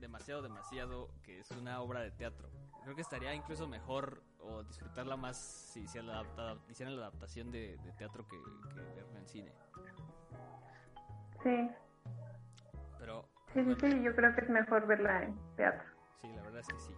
demasiado, 0.01 0.43
demasiado 0.43 1.11
que 1.23 1.41
es 1.41 1.51
una 1.51 1.81
obra 1.81 2.01
de 2.01 2.11
teatro. 2.13 2.49
Creo 2.83 2.95
que 2.95 3.03
estaría 3.03 3.35
incluso 3.35 3.69
mejor 3.69 4.23
o 4.39 4.63
disfrutarla 4.63 5.17
más 5.17 5.37
si, 5.37 5.87
si 5.87 6.01
la 6.01 6.25
hicieran 6.71 6.97
la 6.97 7.03
adaptación 7.03 7.51
de, 7.51 7.79
teatro 7.99 8.27
que, 8.27 8.37
que 8.95 9.19
en 9.19 9.27
cine. 9.27 9.53
Sí. 11.43 11.69
Sí, 13.55 13.65
sí, 13.65 13.77
sí, 13.81 14.03
yo 14.03 14.15
creo 14.15 14.35
que 14.35 14.43
es 14.43 14.51
mejor 14.51 14.87
verla 14.87 15.23
en 15.23 15.39
teatro. 15.57 15.89
Sí, 16.21 16.29
la 16.35 16.43
verdad 16.43 16.61
es 16.61 16.69
que 16.69 16.81
sí. 16.81 16.95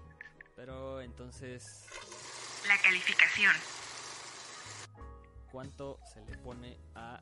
Pero 0.57 1.01
entonces... 1.01 1.89
La 2.67 2.77
calificación. 2.83 3.53
¿Cuánto 5.53 5.99
se 6.05 6.21
le 6.25 6.37
pone 6.39 6.77
a 6.95 7.21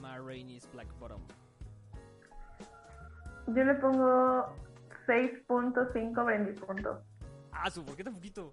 Ma 0.00 0.18
Rainey's 0.18 0.70
Black 0.72 0.88
Bottom? 0.98 1.22
Yo 3.48 3.64
le 3.64 3.74
pongo 3.76 4.54
6.5 5.06 6.24
Brandy 6.24 6.52
puntos. 6.52 7.00
Ah, 7.52 7.70
¿por 7.84 7.96
qué 7.96 8.04
tan 8.04 8.14
poquito? 8.14 8.52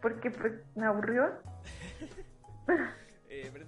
Porque 0.00 0.30
pues 0.30 0.54
me 0.74 0.86
aburrió. 0.86 1.42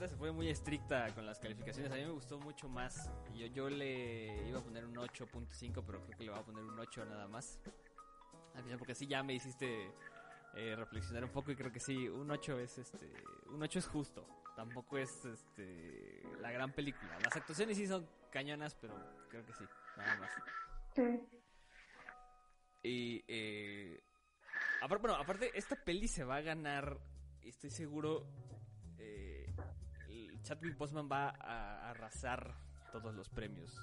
eh, 0.05 0.09
se 0.09 0.17
fue 0.17 0.33
muy 0.33 0.49
estricta 0.49 1.13
con 1.15 1.27
las 1.27 1.39
calificaciones. 1.39 1.91
A 1.93 1.97
mí 1.97 2.03
me 2.03 2.11
gustó 2.11 2.39
mucho 2.39 2.69
más. 2.69 3.11
Yo, 3.35 3.47
yo 3.47 3.69
le 3.69 4.49
iba 4.49 4.59
a 4.59 4.63
poner 4.63 4.85
un 4.85 4.95
8.5, 4.95 5.83
pero 5.87 6.03
creo 6.05 6.17
que 6.17 6.25
le 6.25 6.31
voy 6.31 6.39
a 6.39 6.45
poner 6.45 6.65
un 6.65 6.79
8 6.79 7.05
nada 7.07 7.29
más. 7.29 7.61
Porque 8.79 8.93
así 8.93 9.07
ya 9.07 9.23
me 9.23 9.35
hiciste 9.35 9.93
eh, 10.55 10.75
reflexionar 10.77 11.25
un 11.25 11.31
poco 11.31 11.53
y 11.53 11.57
creo 11.57 11.71
que 11.71 11.81
sí, 11.81 12.09
un 12.09 12.31
8 12.31 12.59
es 12.61 12.79
este, 12.79 13.13
un 13.47 13.63
8 13.63 13.79
es 13.79 13.87
justo. 13.87 14.27
Tampoco 14.57 14.99
es 14.99 15.25
este 15.25 16.23
la 16.41 16.51
gran 16.51 16.73
película. 16.73 17.19
Las 17.23 17.37
actuaciones 17.37 17.77
sí 17.77 17.87
son 17.87 18.09
cañonas, 18.31 18.75
pero 18.75 18.95
creo 19.31 19.45
que 19.45 19.53
sí, 19.53 19.65
nada 19.97 20.17
más. 20.17 20.31
Sí. 20.95 21.21
Y 22.83 23.25
eh, 23.29 24.01
aparte, 24.83 25.03
bueno, 25.07 25.17
aparte 25.17 25.51
esta 25.57 25.77
peli 25.77 26.09
se 26.09 26.25
va 26.25 26.37
a 26.37 26.41
ganar, 26.41 26.99
estoy 27.43 27.71
seguro, 27.71 28.27
Chadwick 30.49 30.79
Boseman 30.79 31.11
va 31.13 31.35
a 31.41 31.91
arrasar 31.91 32.55
todos 32.91 33.15
los 33.15 33.29
premios. 33.29 33.79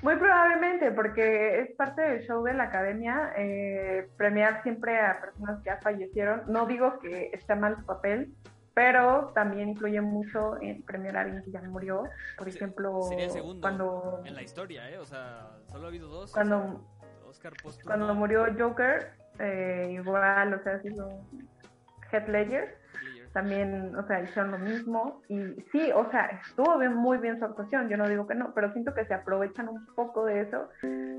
Muy 0.00 0.16
probablemente, 0.16 0.90
porque 0.90 1.60
es 1.60 1.76
parte 1.76 2.00
del 2.00 2.26
show 2.26 2.42
de 2.42 2.54
la 2.54 2.64
academia, 2.64 3.34
eh, 3.36 4.08
premiar 4.16 4.62
siempre 4.62 4.98
a 4.98 5.20
personas 5.20 5.58
que 5.58 5.66
ya 5.66 5.76
fallecieron. 5.82 6.44
No 6.46 6.64
digo 6.64 6.98
que 7.00 7.28
esté 7.34 7.54
mal 7.56 7.76
su 7.76 7.84
papel, 7.84 8.34
pero 8.72 9.32
también 9.34 9.68
influye 9.68 10.00
mucho 10.00 10.58
en 10.62 10.82
premiar 10.82 11.18
a 11.18 11.20
alguien 11.20 11.42
que 11.42 11.50
ya 11.50 11.60
murió. 11.60 12.04
Por 12.38 12.48
ejemplo, 12.48 13.02
sería 13.02 13.28
segundo 13.28 13.60
cuando 13.60 14.22
en 14.24 14.34
la 14.34 14.42
historia, 14.42 14.90
¿eh? 14.90 14.96
O 14.96 15.04
sea, 15.04 15.58
solo 15.70 15.84
ha 15.84 15.88
habido 15.88 16.08
dos. 16.08 16.32
Cuando, 16.32 16.88
Oscar 17.26 17.52
cuando 17.84 18.14
murió 18.14 18.46
Joker, 18.58 19.12
eh, 19.38 19.90
igual, 19.92 20.54
o 20.54 20.62
sea, 20.62 20.80
sido 20.80 21.22
Head 22.10 22.28
Ledger 22.28 22.79
también, 23.32 23.94
o 23.96 24.06
sea, 24.06 24.22
hicieron 24.22 24.52
lo 24.52 24.58
mismo. 24.58 25.22
Y 25.28 25.38
sí, 25.72 25.90
o 25.94 26.10
sea, 26.10 26.26
estuvo 26.46 26.78
bien, 26.78 26.94
muy 26.94 27.18
bien 27.18 27.38
su 27.38 27.44
actuación, 27.44 27.88
yo 27.88 27.96
no 27.96 28.08
digo 28.08 28.26
que 28.26 28.34
no, 28.34 28.52
pero 28.54 28.72
siento 28.72 28.94
que 28.94 29.04
se 29.06 29.14
aprovechan 29.14 29.68
un 29.68 29.86
poco 29.94 30.24
de 30.24 30.42
eso 30.42 30.68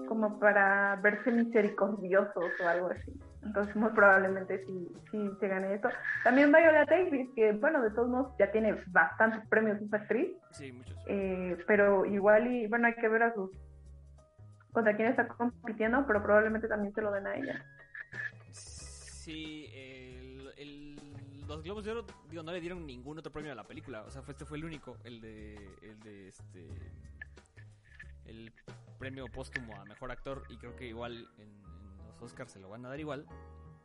como 0.08 0.40
para 0.40 0.98
verse 0.98 1.32
misericordiosos 1.32 2.52
o 2.62 2.68
algo 2.68 2.90
así. 2.90 3.14
Entonces, 3.44 3.76
muy 3.76 3.90
probablemente 3.92 4.64
sí, 4.66 4.92
sí 5.10 5.32
se 5.40 5.48
gane 5.48 5.74
eso. 5.74 5.90
También 6.24 6.52
Viola 6.52 6.86
Davis, 6.86 7.30
que 7.36 7.54
bueno, 7.54 7.82
de 7.82 7.90
todos 7.92 8.10
modos 8.10 8.34
ya 8.38 8.52
tiene 8.52 8.76
bastantes 8.88 9.48
premios 9.48 9.82
esa 9.82 9.98
actriz. 9.98 10.36
Sí, 10.52 10.72
muchos. 10.72 10.96
Eh, 11.08 11.58
pero 11.66 12.06
igual, 12.06 12.48
y 12.48 12.68
bueno, 12.68 12.88
hay 12.88 12.96
que 12.96 13.08
ver 13.08 13.24
a 13.24 13.34
sus. 13.34 13.50
contra 14.74 14.96
quién 14.96 15.08
está 15.08 15.28
compitiendo, 15.28 16.06
pero 16.06 16.22
probablemente 16.22 16.68
también 16.68 16.94
se 16.94 17.02
lo 17.02 17.12
den 17.12 17.26
a 17.26 17.36
ella. 17.36 17.66
Sí, 18.52 19.72
el 19.74 20.11
los 21.56 21.64
Globos 21.64 21.84
de 21.84 21.92
Oro, 21.92 22.06
digo, 22.30 22.44
no 22.44 22.52
le 22.52 22.62
dieron 22.62 22.86
ningún 22.86 23.20
otro 23.20 23.32
premio 23.32 23.52
a 23.52 23.56
la 23.56 23.66
película. 23.66 24.04
O 24.04 24.12
sea, 24.12 24.22
fue, 24.22 24.34
este 24.34 24.46
fue 24.46 24.58
el 24.58 24.66
único, 24.66 24.98
el 25.04 25.22
de, 25.22 25.56
el 25.82 26.00
de 26.00 26.28
este, 26.28 26.68
el 28.26 28.54
premio 28.98 29.28
póstumo 29.28 29.76
a 29.80 29.86
mejor 29.86 30.12
actor. 30.12 30.44
Y 30.50 30.58
creo 30.58 30.76
que 30.76 30.88
igual 30.88 31.30
en, 31.38 31.62
los 32.08 32.22
Oscars 32.22 32.52
se 32.52 32.60
lo 32.60 32.70
van 32.70 32.86
a 32.86 32.90
dar 32.90 33.00
igual. 33.00 33.26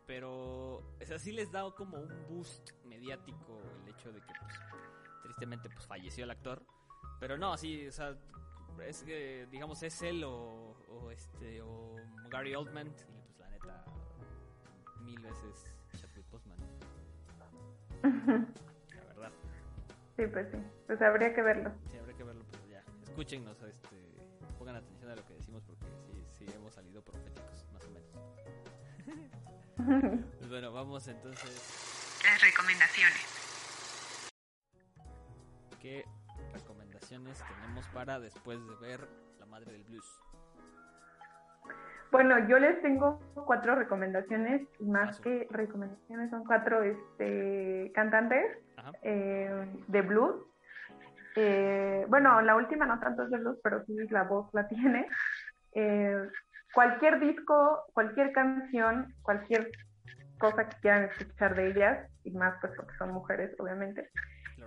Pero, 0.07 0.83
es 1.01 1.11
así 1.11 1.33
les 1.33 1.51
da 1.51 1.69
como 1.73 1.99
un 1.99 2.27
boost 2.29 2.71
mediático 2.85 3.61
el 3.83 3.89
hecho 3.89 4.13
de 4.13 4.21
que, 4.21 4.33
pues, 4.41 4.55
tristemente, 5.23 5.69
pues 5.69 5.87
falleció 5.87 6.25
el 6.25 6.31
actor. 6.31 6.63
pero 7.19 7.37
no, 7.37 7.57
sí, 7.57 7.89
o 7.89 7.93
sea, 7.93 8.17
es 8.87 9.03
que, 9.03 9.49
digamos, 9.51 9.83
es 9.83 10.01
él 10.03 10.23
o, 10.23 10.77
o 10.89 11.11
este, 11.11 11.61
o 11.63 11.97
Gary 12.31 12.55
Oldman, 12.55 12.87
y 12.87 13.23
pues 13.23 13.39
la 13.41 13.49
neta, 13.49 13.85
mil 15.01 15.21
veces. 15.21 15.76
La 18.07 19.05
verdad. 19.09 19.33
Sí, 20.17 20.27
pues 20.27 20.49
sí. 20.51 20.59
Pues 20.87 21.03
habría 21.03 21.35
que 21.35 21.43
verlo. 21.43 21.73
Sí, 21.91 21.99
habría 21.99 22.17
que 22.17 22.25
verlo, 22.25 22.45
pero 22.51 22.67
ya. 22.67 22.83
Escúchenos, 23.05 23.61
este, 23.63 23.97
pongan 24.59 24.77
atención 24.77 25.11
a 25.11 25.17
lo 25.17 25.27
que 25.27 25.35
decimos 25.35 25.63
porque 25.65 25.87
sí, 26.07 26.25
sí 26.31 26.47
hemos 26.55 26.75
salido 26.75 27.03
proféticos, 27.03 27.67
más 27.73 27.85
o 27.85 27.91
menos. 27.91 28.11
pues 30.39 30.49
bueno, 30.49 30.73
vamos 30.73 31.07
entonces. 31.09 32.21
Las 32.25 32.41
recomendaciones. 32.43 33.37
¿Qué 35.81 36.05
recomendaciones 36.53 37.39
tenemos 37.47 37.87
para 37.89 38.19
después 38.19 38.59
de 38.67 38.75
ver 38.77 39.09
La 39.39 39.47
Madre 39.47 39.73
del 39.73 39.85
Blues? 39.85 40.21
Bueno, 42.17 42.49
yo 42.49 42.59
les 42.59 42.81
tengo 42.81 43.21
cuatro 43.35 43.75
recomendaciones, 43.75 44.63
más 44.81 45.09
Paso. 45.09 45.23
que 45.23 45.47
recomendaciones, 45.51 46.31
son 46.31 46.45
cuatro 46.47 46.83
este, 46.83 47.93
cantantes 47.95 48.57
eh, 49.03 49.67
de 49.87 50.01
blues. 50.01 50.37
Eh, 51.35 52.07
bueno, 52.09 52.41
la 52.41 52.57
última 52.57 52.87
no 52.87 52.99
tanto 53.01 53.25
es 53.25 53.31
de 53.31 53.37
blues, 53.37 53.59
pero 53.63 53.85
sí 53.85 53.95
la 54.09 54.23
voz 54.23 54.49
la 54.55 54.67
tiene. 54.69 55.07
Eh, 55.75 56.17
cualquier 56.73 57.21
disco, 57.21 57.85
cualquier 57.93 58.33
canción, 58.33 59.13
cualquier 59.21 59.71
cosa 60.39 60.71
que 60.71 60.77
quieran 60.81 61.11
escuchar 61.11 61.55
de 61.55 61.69
ellas, 61.69 62.11
y 62.25 62.31
más 62.31 62.55
pues 62.63 62.73
porque 62.77 62.97
son 62.97 63.13
mujeres, 63.13 63.55
obviamente. 63.59 64.09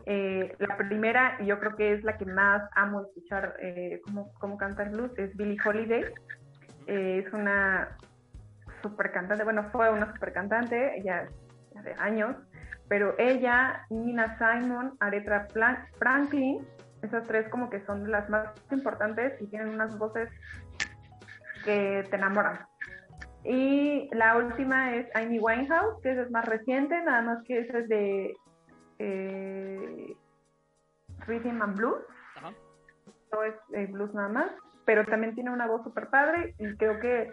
Eh, 0.05 0.55
la 0.59 0.77
primera, 0.77 1.35
y 1.39 1.47
yo 1.47 1.59
creo 1.59 1.75
que 1.75 1.93
es 1.93 2.03
la 2.03 2.15
que 2.15 2.25
más 2.25 2.61
amo 2.75 3.01
escuchar 3.01 3.55
eh, 3.59 4.01
como, 4.05 4.31
como 4.35 4.55
cantar 4.55 4.91
blues, 4.91 5.17
es 5.17 5.35
Billie 5.35 5.57
Holiday. 5.65 6.05
Eh, 6.89 7.23
es 7.23 7.33
una 7.33 7.95
super 8.81 9.11
cantante, 9.11 9.43
bueno, 9.43 9.69
fue 9.71 9.91
una 9.91 10.11
super 10.11 10.33
cantante, 10.33 10.97
ella 10.97 11.29
ya 11.75 11.81
de 11.83 11.93
años, 11.99 12.35
pero 12.87 13.13
ella, 13.19 13.85
Nina 13.91 14.35
Simon, 14.39 14.97
Aretha 14.99 15.45
Franklin, 15.99 16.67
esas 17.03 17.27
tres 17.27 17.47
como 17.49 17.69
que 17.69 17.85
son 17.85 18.09
las 18.09 18.27
más 18.31 18.47
importantes 18.71 19.39
y 19.39 19.45
tienen 19.51 19.69
unas 19.69 19.95
voces 19.99 20.29
que 21.63 22.07
te 22.09 22.15
enamoran. 22.15 22.65
Y 23.43 24.09
la 24.15 24.37
última 24.37 24.95
es 24.95 25.07
Amy 25.15 25.37
Winehouse, 25.37 26.01
que 26.01 26.13
esa 26.13 26.23
es 26.23 26.31
más 26.31 26.45
reciente, 26.45 26.99
nada 27.03 27.21
más 27.21 27.43
que 27.43 27.59
esa 27.59 27.77
es 27.77 27.87
de 27.87 28.35
eh, 28.97 30.17
Rhythm 31.27 31.61
and 31.61 31.77
Blues 31.77 32.03
Ajá. 32.35 32.51
no 33.31 33.43
es 33.43 33.53
eh, 33.73 33.85
blues 33.85 34.11
nada 34.15 34.29
más, 34.29 34.51
pero 34.89 35.05
también 35.05 35.35
tiene 35.35 35.51
una 35.51 35.67
voz 35.67 35.83
súper 35.83 36.07
padre 36.07 36.55
y 36.57 36.75
creo 36.75 36.99
que, 36.99 37.31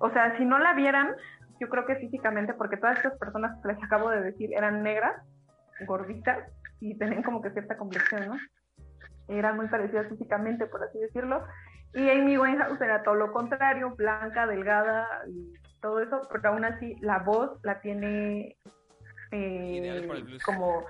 o 0.00 0.10
sea, 0.10 0.36
si 0.36 0.44
no 0.44 0.58
la 0.58 0.74
vieran, 0.74 1.14
yo 1.60 1.68
creo 1.68 1.86
que 1.86 1.94
físicamente, 1.94 2.52
porque 2.52 2.76
todas 2.76 2.96
estas 2.96 3.16
personas 3.16 3.62
que 3.62 3.68
les 3.68 3.80
acabo 3.80 4.10
de 4.10 4.20
decir 4.20 4.50
eran 4.52 4.82
negras, 4.82 5.22
gorditas 5.86 6.36
y 6.80 6.98
tenían 6.98 7.22
como 7.22 7.42
que 7.42 7.50
cierta 7.50 7.76
complexión, 7.76 8.26
¿no? 8.26 8.34
Eran 9.28 9.54
muy 9.54 9.68
parecidas 9.68 10.08
físicamente, 10.08 10.66
por 10.66 10.82
así 10.82 10.98
decirlo. 10.98 11.44
Y 11.94 12.10
Amy 12.10 12.38
Winehouse 12.38 12.80
era 12.80 13.04
todo 13.04 13.14
lo 13.14 13.30
contrario, 13.30 13.94
blanca, 13.94 14.48
delgada 14.48 15.06
y 15.28 15.52
todo 15.80 16.00
eso, 16.00 16.22
pero 16.32 16.48
aún 16.48 16.64
así 16.64 16.96
la 17.02 17.20
voz 17.20 17.56
la 17.62 17.80
tiene 17.82 18.56
eh, 19.30 19.76
Ideal 19.76 20.06
para 20.08 20.18
el 20.18 20.24
blues. 20.24 20.42
como 20.42 20.84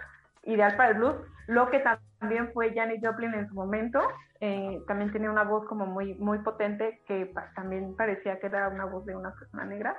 ideal 0.44 0.76
para 0.78 0.92
el 0.92 0.96
blues. 0.96 1.16
Lo 1.46 1.68
que 1.68 1.80
también 1.80 2.50
fue 2.54 2.72
Janis 2.74 3.02
Joplin 3.04 3.34
en 3.34 3.48
su 3.48 3.54
momento, 3.54 4.00
eh, 4.46 4.82
también 4.86 5.10
tenía 5.10 5.30
una 5.30 5.44
voz 5.44 5.66
como 5.66 5.86
muy, 5.86 6.14
muy 6.16 6.38
potente 6.40 7.00
que 7.06 7.26
pa- 7.26 7.50
también 7.54 7.96
parecía 7.96 8.38
que 8.38 8.46
era 8.46 8.68
una 8.68 8.84
voz 8.84 9.06
de 9.06 9.16
una 9.16 9.32
persona 9.34 9.64
negra. 9.64 9.96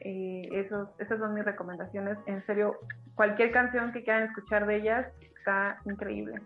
Eh, 0.00 0.48
esos, 0.52 0.88
esas 0.98 1.18
son 1.18 1.34
mis 1.34 1.44
recomendaciones. 1.44 2.16
En 2.26 2.44
serio, 2.46 2.78
cualquier 3.14 3.52
canción 3.52 3.92
que 3.92 4.02
quieran 4.04 4.22
escuchar 4.24 4.66
de 4.66 4.76
ellas 4.76 5.06
está 5.20 5.80
increíble. 5.84 6.40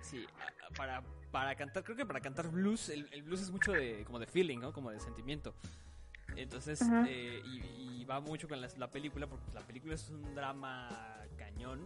Sí, 0.00 0.26
para, 0.76 1.02
para 1.30 1.54
cantar, 1.54 1.84
creo 1.84 1.96
que 1.96 2.06
para 2.06 2.20
cantar 2.20 2.48
blues, 2.48 2.88
el, 2.88 3.08
el 3.12 3.22
blues 3.22 3.42
es 3.42 3.50
mucho 3.52 3.72
de, 3.72 4.02
como 4.04 4.18
de 4.18 4.26
feeling, 4.26 4.58
¿no? 4.58 4.72
Como 4.72 4.90
de 4.90 4.98
sentimiento. 4.98 5.54
Entonces, 6.36 6.80
eh, 7.06 7.40
y, 7.44 8.00
y 8.00 8.04
va 8.04 8.18
mucho 8.20 8.48
con 8.48 8.60
la, 8.60 8.66
la 8.78 8.88
película, 8.88 9.28
porque 9.28 9.44
la 9.54 9.60
película 9.60 9.94
es 9.94 10.10
un 10.10 10.34
drama 10.34 10.88
cañón 11.38 11.80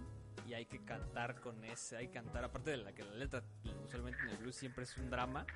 y 0.46 0.54
hay 0.54 0.64
que 0.64 0.78
cantar 0.84 1.40
con 1.40 1.62
ese, 1.64 1.98
hay 1.98 2.06
que 2.06 2.14
cantar, 2.14 2.44
aparte 2.44 2.70
de 2.70 2.78
la 2.78 2.92
que 2.92 3.02
la 3.02 3.14
letra 3.16 3.42
usualmente 3.88 4.20
en 4.22 4.28
el 4.30 4.36
blues 4.36 4.54
siempre 4.56 4.84
es 4.84 4.96
un 4.98 5.10
drama, 5.10 5.46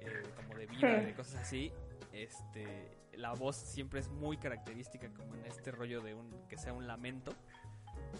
eh, 0.00 0.22
como 0.36 0.54
de 0.54 0.66
vida, 0.66 1.00
Sí. 1.00 1.06
de 1.06 1.14
cosas 1.14 1.40
así, 1.42 1.72
este, 2.12 2.98
la 3.14 3.32
voz 3.32 3.56
siempre 3.56 4.00
es 4.00 4.08
muy 4.08 4.36
característica 4.36 5.08
como 5.14 5.34
en 5.36 5.46
este 5.46 5.70
rollo 5.70 6.00
de 6.00 6.14
un, 6.14 6.46
que 6.48 6.58
sea 6.58 6.72
un 6.72 6.86
lamento. 6.86 7.32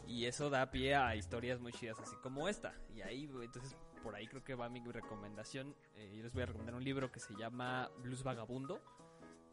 Y 0.07 0.27
eso 0.27 0.49
da 0.51 0.71
pie 0.71 0.95
a 0.95 1.17
historias 1.17 1.61
muy 1.61 1.73
chidas, 1.73 1.99
así 2.01 2.15
como 2.23 2.49
esta. 2.49 2.75
Y 2.95 3.03
ahí, 3.03 3.29
entonces, 3.43 3.77
por 4.03 4.15
ahí 4.15 4.27
creo 4.27 4.45
que 4.45 4.55
va 4.55 4.69
mi 4.69 4.81
recomendación. 4.81 5.75
Eh, 5.97 6.15
yo 6.17 6.23
les 6.23 6.33
voy 6.33 6.43
a 6.43 6.47
recomendar 6.47 6.75
un 6.75 6.85
libro 6.85 7.11
que 7.11 7.21
se 7.21 7.35
llama 7.35 7.91
Blues 7.99 8.23
Vagabundo, 8.23 8.81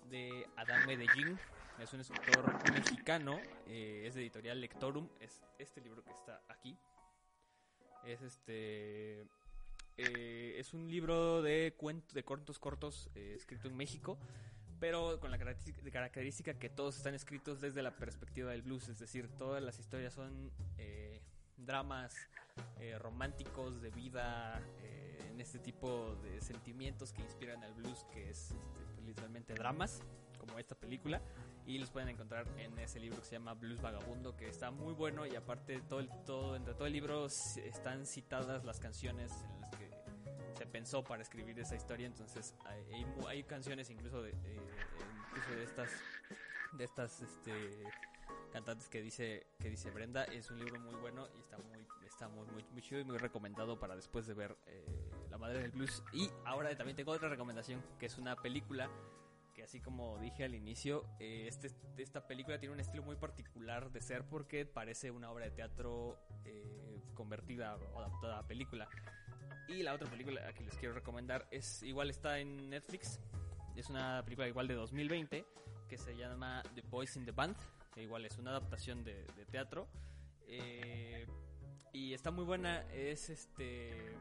de 0.10 0.48
Adam 0.56 0.86
Medellín. 0.88 1.38
Es 1.80 1.94
un 1.94 2.02
escritor 2.02 2.52
mexicano, 2.74 3.40
eh, 3.68 4.04
es 4.06 4.16
de 4.16 4.22
editorial 4.22 4.60
Lectorum. 4.60 5.08
Es 5.20 5.42
este 5.58 5.82
libro 5.82 6.04
que 6.04 6.12
está 6.12 6.42
aquí. 6.50 6.78
Es 8.06 8.22
este. 8.22 9.26
Eh, 10.00 10.56
es 10.58 10.74
un 10.74 10.90
libro 10.90 11.42
de 11.42 11.74
cuentos, 11.78 12.14
de 12.14 12.24
cuentos 12.24 12.60
cortos, 12.60 13.10
eh, 13.16 13.34
escrito 13.36 13.68
en 13.68 13.76
México 13.76 14.18
pero 14.80 15.20
con 15.20 15.32
la 15.32 15.38
característica, 15.38 16.54
que 16.54 16.70
todos 16.70 16.98
están 16.98 17.14
escritos 17.14 17.60
desde 17.62 17.82
la 17.82 17.92
perspectiva 17.92 18.52
del 18.52 18.62
blues, 18.62 18.88
es 18.88 19.00
decir, 19.00 19.28
todas 19.38 19.62
las 19.62 19.80
historias 19.80 20.14
son 20.14 20.52
eh, 20.78 21.22
dramas 21.58 22.16
eh, 22.80 22.98
románticos 22.98 23.82
de 23.82 23.90
vida, 23.92 24.62
eh, 24.82 25.30
en 25.32 25.42
este 25.42 25.60
tipo 25.60 26.16
de 26.24 26.42
sentimientos 26.42 27.14
que 27.14 27.22
inspiran 27.22 27.64
al 27.64 27.74
blues, 27.74 28.06
que 28.14 28.30
es 28.30 28.52
este, 28.52 28.80
pues, 28.96 29.06
literalmente 29.06 29.54
dramas, 29.54 30.02
como 30.40 30.58
esta 30.58 30.76
película, 30.76 31.22
y 31.66 31.78
los 31.78 31.92
pueden 31.92 32.10
encontrar 32.10 32.48
en 32.58 32.80
ese 32.80 33.00
libro 33.00 33.20
que 33.20 33.26
se 33.26 33.34
llama 33.34 33.54
Blues 33.54 33.82
Vagabundo, 33.82 34.36
que 34.36 34.48
está 34.48 34.72
muy 34.72 34.94
bueno 34.94 35.26
y 35.28 35.36
aparte 35.36 35.82
todo, 35.82 36.00
el, 36.00 36.10
todo 36.26 36.56
entre 36.56 36.74
todo 36.74 36.88
el 36.88 36.94
libro 36.94 37.28
están 37.28 38.06
citadas 38.06 38.64
las 38.64 38.80
canciones 38.80 39.32
en 39.54 39.62
las 39.62 39.76
que 39.76 39.79
pensó 40.70 41.04
para 41.04 41.22
escribir 41.22 41.60
esa 41.60 41.76
historia 41.76 42.08
entonces 42.08 42.56
hay, 42.66 43.06
hay 43.28 43.44
canciones 43.44 43.90
incluso 43.90 44.22
de 44.22 44.32
eh, 44.32 44.62
incluso 45.28 45.52
de 45.56 45.64
estas 45.64 45.90
de 46.74 46.84
estas 46.84 47.22
este 47.22 47.84
cantantes 48.52 48.90
que 48.90 49.02
dice 49.02 49.48
que 49.60 49.70
dice 49.70 49.92
Brenda. 49.92 50.24
Es 50.26 50.50
un 50.52 50.60
libro 50.60 50.80
muy 50.80 50.96
bueno 50.96 51.28
y 51.36 51.40
está 51.40 51.58
muy 51.58 51.86
está 52.06 52.28
muy 52.28 52.48
muy, 52.48 52.66
muy 52.72 52.82
chido 52.82 53.00
y 53.02 53.04
muy 53.04 53.18
recomendado 53.18 53.80
para 53.80 53.96
después 53.96 54.28
de 54.28 54.34
ver 54.34 54.58
eh, 54.68 54.86
La 55.30 55.38
Madre 55.38 55.62
del 55.62 55.72
Blues. 55.72 56.04
Y 56.14 56.30
ahora 56.46 56.76
también 56.76 56.96
tengo 56.96 57.12
otra 57.12 57.30
recomendación 57.30 57.84
que 58.00 58.08
es 58.08 58.18
una 58.18 58.36
película 58.36 58.90
que 59.54 59.64
así 59.64 59.82
como 59.82 60.18
dije 60.20 60.44
al 60.44 60.56
inicio 60.56 61.06
eh, 61.20 61.46
este 61.48 61.70
esta 61.98 62.28
película 62.28 62.60
tiene 62.60 62.74
un 62.74 62.80
estilo 62.80 63.04
muy 63.04 63.16
particular 63.16 63.92
de 63.92 64.02
ser 64.02 64.24
porque 64.24 64.66
parece 64.66 65.12
una 65.12 65.30
obra 65.32 65.46
de 65.46 65.52
teatro 65.52 66.18
eh, 66.46 67.02
convertida 67.14 67.76
o 67.76 68.00
adaptada 68.00 68.40
a 68.40 68.48
película 68.48 68.88
y 69.70 69.84
la 69.84 69.94
otra 69.94 70.10
película 70.10 70.52
que 70.54 70.64
les 70.64 70.76
quiero 70.76 70.96
recomendar 70.96 71.48
es 71.52 71.84
igual 71.84 72.10
está 72.10 72.40
en 72.40 72.70
Netflix. 72.70 73.20
Es 73.76 73.90
una 73.90 74.22
película 74.24 74.48
igual 74.48 74.68
de 74.68 74.74
2020 74.74 75.46
que 75.88 75.98
se 75.98 76.16
llama 76.16 76.64
The 76.76 76.82
Boys 76.90 77.16
in 77.16 77.26
the 77.26 77.32
Band, 77.32 77.56
que 77.94 78.04
igual 78.04 78.26
es 78.26 78.38
una 78.38 78.52
adaptación 78.52 79.04
de, 79.04 79.26
teatro. 79.52 79.88
Eh, 80.48 81.26
y 81.94 82.14
está 82.14 82.32
muy 82.32 82.46
buena, 82.46 82.82
es 82.92 83.30
este 83.30 84.16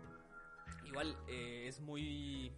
igual 0.86 1.16
eh, 1.28 1.66
es 1.66 1.80
muy 1.80 2.52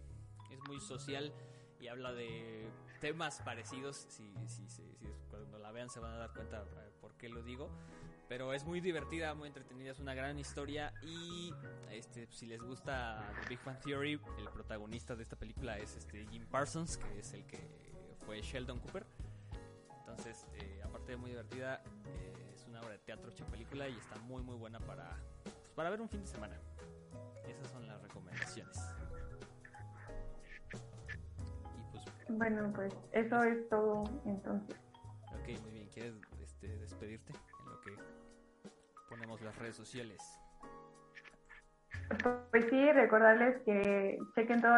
es 0.51 0.59
muy 0.67 0.79
social 0.79 1.33
y 1.81 1.87
habla 1.87 2.13
de 2.13 2.69
temas 2.99 3.41
parecidos. 3.41 4.05
Si, 4.09 4.33
si, 4.47 4.67
si- 4.69 4.95
si 4.95 5.07
cuando 5.29 5.57
la 5.59 5.71
vean 5.71 5.89
se 5.89 5.99
van 5.99 6.13
a 6.13 6.17
dar 6.17 6.31
cuenta 6.33 6.61
eh, 6.63 6.91
por 7.01 7.13
qué 7.17 7.27
lo 7.29 7.41
digo. 7.43 7.69
Pero 8.29 8.53
es 8.53 8.63
muy 8.63 8.79
divertida, 8.79 9.33
muy 9.33 9.47
entretenida, 9.49 9.91
es 9.91 9.99
una 9.99 10.13
gran 10.13 10.39
historia 10.39 10.93
y 11.01 11.51
este 11.89 12.27
si 12.27 12.45
les 12.45 12.61
gusta 12.61 13.29
The 13.41 13.49
Big 13.49 13.59
Bang 13.65 13.77
Theory, 13.81 14.21
el 14.37 14.49
protagonista 14.53 15.17
de 15.17 15.23
esta 15.23 15.35
película 15.35 15.77
es 15.77 15.97
este 15.97 16.25
Jim 16.27 16.45
Parsons, 16.45 16.95
que 16.97 17.19
es 17.19 17.33
el 17.33 17.45
que 17.45 17.59
fue 18.25 18.41
Sheldon 18.41 18.79
Cooper. 18.79 19.05
Entonces, 19.99 20.47
eh, 20.53 20.81
aparte 20.83 21.11
de 21.11 21.17
muy 21.17 21.31
divertida, 21.31 21.83
eh, 22.05 22.51
es 22.55 22.65
una 22.67 22.79
obra 22.79 22.91
de 22.91 22.99
teatro 22.99 23.29
hecha 23.31 23.45
película 23.47 23.89
y 23.89 23.97
está 23.97 24.15
muy 24.19 24.41
muy 24.43 24.55
buena 24.55 24.79
para 24.79 25.17
pues, 25.43 25.55
para 25.75 25.89
ver 25.89 25.99
un 25.99 26.07
fin 26.07 26.21
de 26.21 26.27
semana. 26.27 26.57
Esas 27.45 27.69
son 27.69 27.85
las 27.85 28.01
recomendaciones. 28.01 28.77
Bueno, 32.37 32.71
pues 32.73 32.93
eso 33.11 33.43
es 33.43 33.69
todo 33.69 34.03
entonces. 34.25 34.77
ok, 35.27 35.61
muy 35.63 35.71
bien. 35.71 35.89
¿Quieres 35.93 36.15
este, 36.41 36.67
despedirte 36.77 37.33
en 37.33 37.69
lo 37.69 37.81
que 37.81 37.95
ponemos 39.09 39.41
las 39.41 39.57
redes 39.57 39.75
sociales? 39.75 40.21
Pues 42.51 42.65
sí, 42.69 42.91
recordarles 42.91 43.61
que 43.63 44.17
chequen 44.35 44.61
todo 44.61 44.77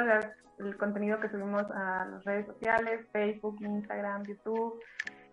el 0.59 0.77
contenido 0.77 1.19
que 1.19 1.29
subimos 1.29 1.63
a 1.71 2.05
las 2.05 2.23
redes 2.25 2.45
sociales, 2.45 3.07
Facebook, 3.11 3.57
Instagram, 3.61 4.23
YouTube, 4.23 4.79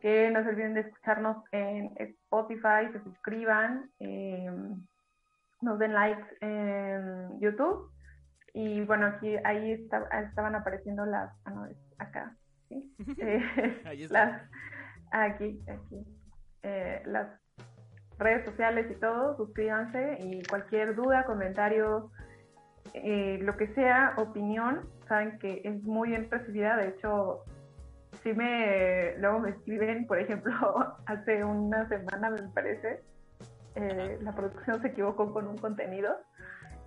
que 0.00 0.30
no 0.30 0.42
se 0.42 0.48
olviden 0.48 0.74
de 0.74 0.80
escucharnos 0.80 1.36
en 1.52 1.92
Spotify, 1.96 2.90
se 2.92 3.02
suscriban, 3.02 3.90
em, 3.98 4.86
nos 5.60 5.78
den 5.78 5.92
likes 5.92 6.36
en 6.40 7.38
YouTube. 7.40 7.90
Y 8.52 8.82
bueno, 8.82 9.06
aquí 9.06 9.36
ahí 9.44 9.72
estaban 9.72 10.54
apareciendo 10.54 11.06
las, 11.06 11.30
ah, 11.44 11.50
no, 11.50 11.68
acá, 11.98 12.36
¿sí? 12.68 12.94
Eh, 13.18 14.06
las, 14.10 14.42
aquí, 15.12 15.60
aquí, 15.68 16.06
eh, 16.62 17.02
las 17.06 17.28
redes 18.18 18.44
sociales 18.44 18.86
y 18.90 19.00
todo, 19.00 19.36
suscríbanse 19.36 20.18
y 20.20 20.42
cualquier 20.44 20.94
duda, 20.94 21.24
comentario, 21.24 22.10
eh, 22.94 23.38
lo 23.40 23.56
que 23.56 23.68
sea, 23.74 24.14
opinión, 24.16 24.88
saben 25.08 25.38
que 25.38 25.62
es 25.64 25.82
muy 25.82 26.10
bien 26.10 26.30
recibida. 26.30 26.76
De 26.76 26.88
hecho, 26.88 27.44
si 28.22 28.32
me, 28.32 29.16
luego 29.18 29.40
me 29.40 29.50
escriben, 29.50 30.06
por 30.06 30.18
ejemplo, 30.18 30.52
hace 31.06 31.44
una 31.44 31.88
semana 31.88 32.30
me 32.30 32.42
parece, 32.54 33.02
eh, 33.76 34.18
la 34.20 34.32
producción 34.32 34.80
se 34.82 34.88
equivocó 34.88 35.32
con 35.32 35.46
un 35.46 35.56
contenido 35.56 36.16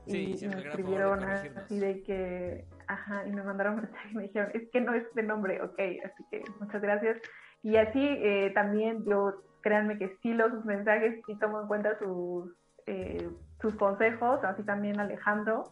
y 0.06 0.48
me 0.48 0.60
escribieron 0.60 1.24
así 1.24 1.80
de 1.80 2.04
que, 2.04 2.66
ajá, 2.88 3.26
y 3.26 3.32
me 3.32 3.44
mandaron 3.44 3.76
mensaje 3.82 4.10
y 4.12 4.16
me 4.16 4.24
dijeron, 4.24 4.52
es 4.54 4.70
que 4.72 4.82
no 4.82 4.94
es 4.94 5.04
de 5.14 5.24
nombre, 5.24 5.62
ok, 5.62 5.80
así 6.04 6.24
que 6.30 6.44
muchas 6.60 6.82
gracias. 6.82 7.18
Y 7.62 7.78
así 7.78 8.00
eh, 8.02 8.52
también 8.54 9.06
yo 9.06 9.44
créanme 9.62 9.98
que 9.98 10.18
sí 10.22 10.34
los 10.34 10.52
sus 10.52 10.66
mensajes 10.66 11.22
y 11.28 11.36
tomo 11.40 11.62
en 11.62 11.68
cuenta 11.68 11.98
sus, 12.00 12.52
eh, 12.86 13.30
sus 13.62 13.74
consejos, 13.76 14.44
así 14.44 14.64
también 14.64 15.00
Alejandro, 15.00 15.72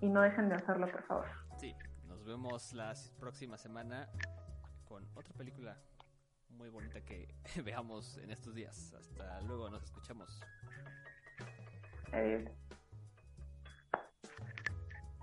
y 0.00 0.08
no 0.08 0.20
dejen 0.20 0.50
de 0.50 0.56
hacerlo, 0.56 0.90
por 0.90 1.02
favor. 1.04 1.26
Sí, 1.56 1.74
nos 2.06 2.24
vemos 2.26 2.74
la 2.74 2.92
próxima 3.18 3.56
semana 3.56 4.08
con 4.86 5.06
otra 5.14 5.34
película 5.34 5.78
muy 6.50 6.68
bonita 6.68 7.00
que 7.00 7.34
veamos 7.64 8.18
en 8.18 8.30
estos 8.30 8.54
días. 8.54 8.94
Hasta 8.94 9.40
luego, 9.42 9.68
nos 9.70 9.82
escuchamos. 9.82 10.40
Adiós. 12.12 12.48